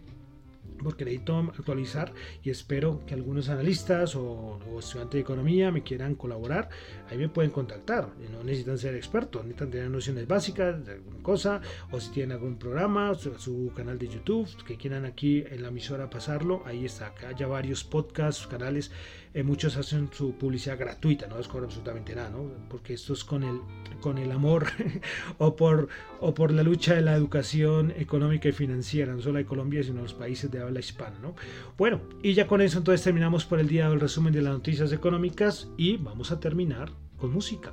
porque 0.82 1.04
necesito 1.04 1.38
actualizar 1.38 2.12
y 2.42 2.50
espero 2.50 3.02
que 3.06 3.14
algunos 3.14 3.48
analistas 3.48 4.16
o, 4.16 4.58
estudiantes 4.78 5.14
de 5.14 5.20
economía 5.20 5.70
me 5.70 5.82
quieran 5.82 6.14
colaborar. 6.14 6.68
Ahí 7.10 7.18
me 7.18 7.28
pueden 7.28 7.50
contactar. 7.50 8.08
No 8.30 8.42
necesitan 8.42 8.78
ser 8.78 8.94
expertos, 8.94 9.42
necesitan 9.42 9.70
tener 9.70 9.90
nociones 9.90 10.26
básicas 10.26 10.84
de 10.84 10.92
alguna 10.92 11.22
cosa 11.22 11.60
o 11.90 12.00
si 12.00 12.10
tienen 12.10 12.32
algún 12.32 12.58
programa, 12.58 13.14
su, 13.14 13.72
canal 13.74 13.98
de 13.98 14.08
YouTube 14.08 14.48
que 14.64 14.76
quieran 14.76 15.04
aquí 15.04 15.44
en 15.48 15.62
la 15.62 15.68
emisora 15.68 16.10
pasarlo. 16.10 16.62
Ahí 16.66 16.84
está, 16.84 17.08
acá 17.08 17.32
ya 17.32 17.46
varios 17.46 17.84
podcasts, 17.84 18.46
canales 18.46 18.90
eh, 19.36 19.42
muchos 19.42 19.76
hacen 19.76 20.08
su 20.10 20.32
publicidad 20.32 20.78
gratuita, 20.78 21.26
no 21.26 21.36
les 21.36 21.46
cobran 21.46 21.66
absolutamente 21.66 22.14
nada, 22.14 22.30
¿no? 22.30 22.50
Porque 22.70 22.94
esto 22.94 23.12
es 23.12 23.22
con 23.22 23.42
el, 23.42 23.60
con 24.00 24.16
el 24.16 24.32
amor 24.32 24.64
o, 25.38 25.54
por, 25.54 25.88
o 26.20 26.32
por 26.32 26.52
la 26.52 26.62
lucha 26.62 26.94
de 26.94 27.02
la 27.02 27.14
educación 27.14 27.92
económica 27.98 28.48
y 28.48 28.52
financiera, 28.52 29.12
no 29.12 29.20
solo 29.20 29.36
de 29.36 29.44
Colombia, 29.44 29.82
sino 29.82 30.00
los 30.00 30.14
países 30.14 30.50
de 30.50 30.60
habla 30.66 30.80
hispana, 30.80 31.18
¿no? 31.20 31.34
Bueno, 31.76 32.00
y 32.22 32.34
ya 32.34 32.46
con 32.46 32.60
eso 32.60 32.78
entonces 32.78 33.02
terminamos 33.02 33.44
por 33.44 33.58
el 33.58 33.68
día 33.68 33.88
del 33.88 34.00
resumen 34.00 34.32
de 34.32 34.42
las 34.42 34.52
noticias 34.52 34.92
económicas 34.92 35.68
y 35.76 35.96
vamos 35.96 36.30
a 36.30 36.40
terminar 36.40 36.90
con 37.16 37.32
música. 37.32 37.72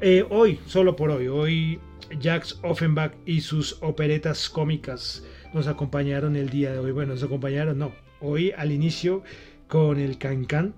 Eh, 0.00 0.26
hoy, 0.28 0.60
solo 0.66 0.94
por 0.94 1.10
hoy, 1.10 1.28
hoy 1.28 1.80
Jacques 2.20 2.58
Offenbach 2.62 3.14
y 3.24 3.40
sus 3.40 3.82
operetas 3.82 4.48
cómicas 4.50 5.24
nos 5.54 5.66
acompañaron 5.66 6.36
el 6.36 6.50
día 6.50 6.72
de 6.72 6.78
hoy. 6.78 6.92
Bueno, 6.92 7.14
nos 7.14 7.22
acompañaron, 7.22 7.78
no, 7.78 7.92
hoy 8.20 8.52
al 8.56 8.72
inicio 8.72 9.22
con 9.68 9.98
el 9.98 10.18
Cancán 10.18 10.74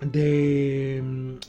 de, 0.00 1.02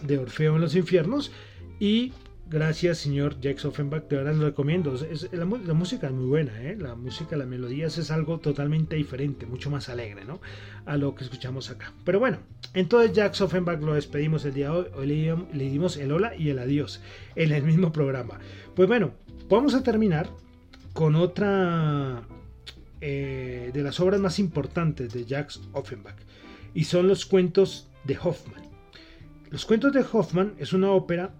de 0.03 0.17
Orfeo 0.17 0.55
en 0.55 0.61
los 0.61 0.75
infiernos 0.75 1.31
y 1.79 2.13
Gracias, 2.47 2.99
señor 2.99 3.39
Jacques 3.41 3.65
Offenbach. 3.65 4.07
De 4.07 4.17
verdad 4.17 4.35
lo 4.35 4.45
recomiendo. 4.45 4.95
La, 5.31 5.45
música 5.45 6.07
es 6.07 6.13
muy 6.13 6.27
buena, 6.27 6.61
¿eh? 6.61 6.75
La 6.77 6.93
música, 6.93 7.35
las 7.35 7.47
melodías 7.47 7.97
es 7.97 8.11
algo 8.11 8.39
totalmente 8.39 8.95
diferente, 8.95 9.47
mucho 9.47 9.71
más 9.71 9.89
alegre, 9.89 10.25
¿no? 10.25 10.39
A 10.85 10.95
lo 10.95 11.15
que 11.15 11.23
escuchamos 11.23 11.71
acá. 11.71 11.91
Pero 12.03 12.19
bueno, 12.19 12.37
entonces 12.75 13.13
Jacques 13.13 13.41
Offenbach 13.41 13.81
lo 13.81 13.95
despedimos 13.95 14.45
el 14.45 14.53
día 14.53 14.69
de 14.69 14.77
hoy. 14.77 14.85
Hoy 14.95 15.07
le, 15.07 15.69
dimos 15.69 15.97
el 15.97 16.11
hola 16.11 16.35
y 16.35 16.49
el 16.49 16.59
adiós 16.59 17.01
en 17.35 17.51
el 17.51 17.63
mismo 17.63 17.91
programa. 17.91 18.39
Pues 18.75 18.87
bueno, 18.87 19.13
vamos 19.49 19.73
a 19.73 19.81
terminar 19.81 20.29
con 20.93 21.15
otra 21.15 22.21
eh, 23.01 23.71
de 23.73 23.81
las 23.81 23.99
obras 23.99 24.19
más 24.19 24.37
importantes 24.37 25.11
de 25.11 25.25
Jacques 25.25 25.61
Offenbach. 25.73 26.17
Y 26.75 26.83
son 26.83 27.07
los 27.07 27.25
cuentos 27.25 27.89
de 28.03 28.19
Hoffman. 28.21 28.61
Los 29.49 29.65
cuentos 29.65 29.93
de 29.93 30.05
Hoffman 30.11 30.53
es 30.59 30.73
una 30.73 30.91
ópera 30.91 31.33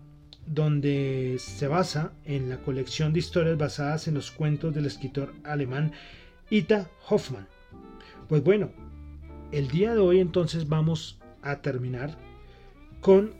donde 0.47 1.37
se 1.39 1.67
basa 1.67 2.13
en 2.25 2.49
la 2.49 2.61
colección 2.61 3.13
de 3.13 3.19
historias 3.19 3.57
basadas 3.57 4.07
en 4.07 4.13
los 4.13 4.31
cuentos 4.31 4.73
del 4.73 4.85
escritor 4.85 5.33
alemán 5.43 5.91
Ita 6.49 6.89
Hoffmann. 7.09 7.47
Pues 8.27 8.43
bueno, 8.43 8.71
el 9.51 9.67
día 9.69 9.93
de 9.93 9.99
hoy 9.99 10.19
entonces 10.19 10.67
vamos 10.67 11.19
a 11.41 11.61
terminar 11.61 12.17
con 13.01 13.33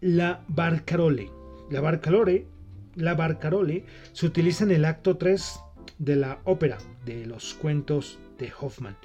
la 0.00 0.44
barcarole. 0.48 1.30
La 1.70 1.80
barcarole, 1.80 2.46
la 2.94 3.14
barcarole 3.14 3.84
se 4.12 4.26
utiliza 4.26 4.64
en 4.64 4.72
el 4.72 4.84
acto 4.84 5.16
3 5.16 5.60
de 5.98 6.16
la 6.16 6.40
ópera 6.44 6.78
de 7.04 7.26
los 7.26 7.54
cuentos 7.54 8.18
de 8.38 8.52
Hoffmann 8.60 8.96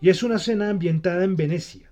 y 0.00 0.10
es 0.10 0.22
una 0.22 0.36
escena 0.36 0.68
ambientada 0.70 1.24
en 1.24 1.36
Venecia. 1.36 1.90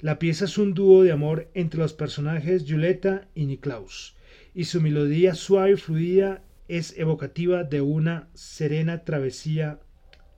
La 0.00 0.18
pieza 0.18 0.46
es 0.46 0.58
un 0.58 0.74
dúo 0.74 1.02
de 1.02 1.12
amor 1.12 1.48
entre 1.54 1.80
los 1.80 1.92
personajes 1.92 2.64
Giulietta 2.64 3.28
y 3.34 3.46
Niklaus 3.46 4.13
y 4.54 4.64
su 4.64 4.80
melodía 4.80 5.34
suave 5.34 5.72
y 5.72 5.76
fluida 5.76 6.42
es 6.68 6.96
evocativa 6.96 7.64
de 7.64 7.80
una 7.80 8.28
serena 8.34 9.04
travesía 9.04 9.80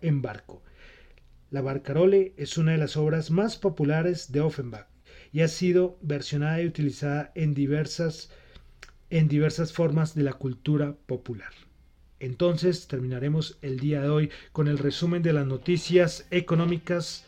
en 0.00 0.22
barco. 0.22 0.62
La 1.50 1.61
Barcarole 1.61 2.35
es 2.37 2.59
una 2.59 2.72
de 2.72 2.79
las 2.79 2.96
obras 2.96 3.31
más 3.31 3.57
populares 3.57 4.33
de 4.33 4.40
Offenbach 4.40 4.88
y 5.33 5.42
ha 5.42 5.48
sido 5.48 5.98
versionada 6.02 6.61
y 6.61 6.66
utilizada 6.66 7.31
en 7.35 7.55
diversas, 7.55 8.31
en 9.11 9.29
diversas 9.29 9.72
formas 9.72 10.14
de 10.14 10.22
la 10.22 10.33
cultura 10.33 10.96
popular. 11.07 11.52
Entonces 12.18 12.88
terminaremos 12.88 13.59
el 13.62 13.79
día 13.79 14.00
de 14.00 14.09
hoy 14.09 14.31
con 14.52 14.68
el 14.68 14.79
resumen 14.79 15.22
de 15.22 15.35
las 15.35 15.46
noticias 15.46 16.26
económicas 16.31 17.24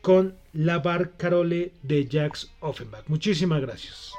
con 0.00 0.34
la 0.52 0.78
Barcarole 0.78 1.74
de 1.82 2.06
Jacques 2.06 2.50
Offenbach. 2.60 3.06
Muchísimas 3.06 3.60
gracias. 3.60 4.12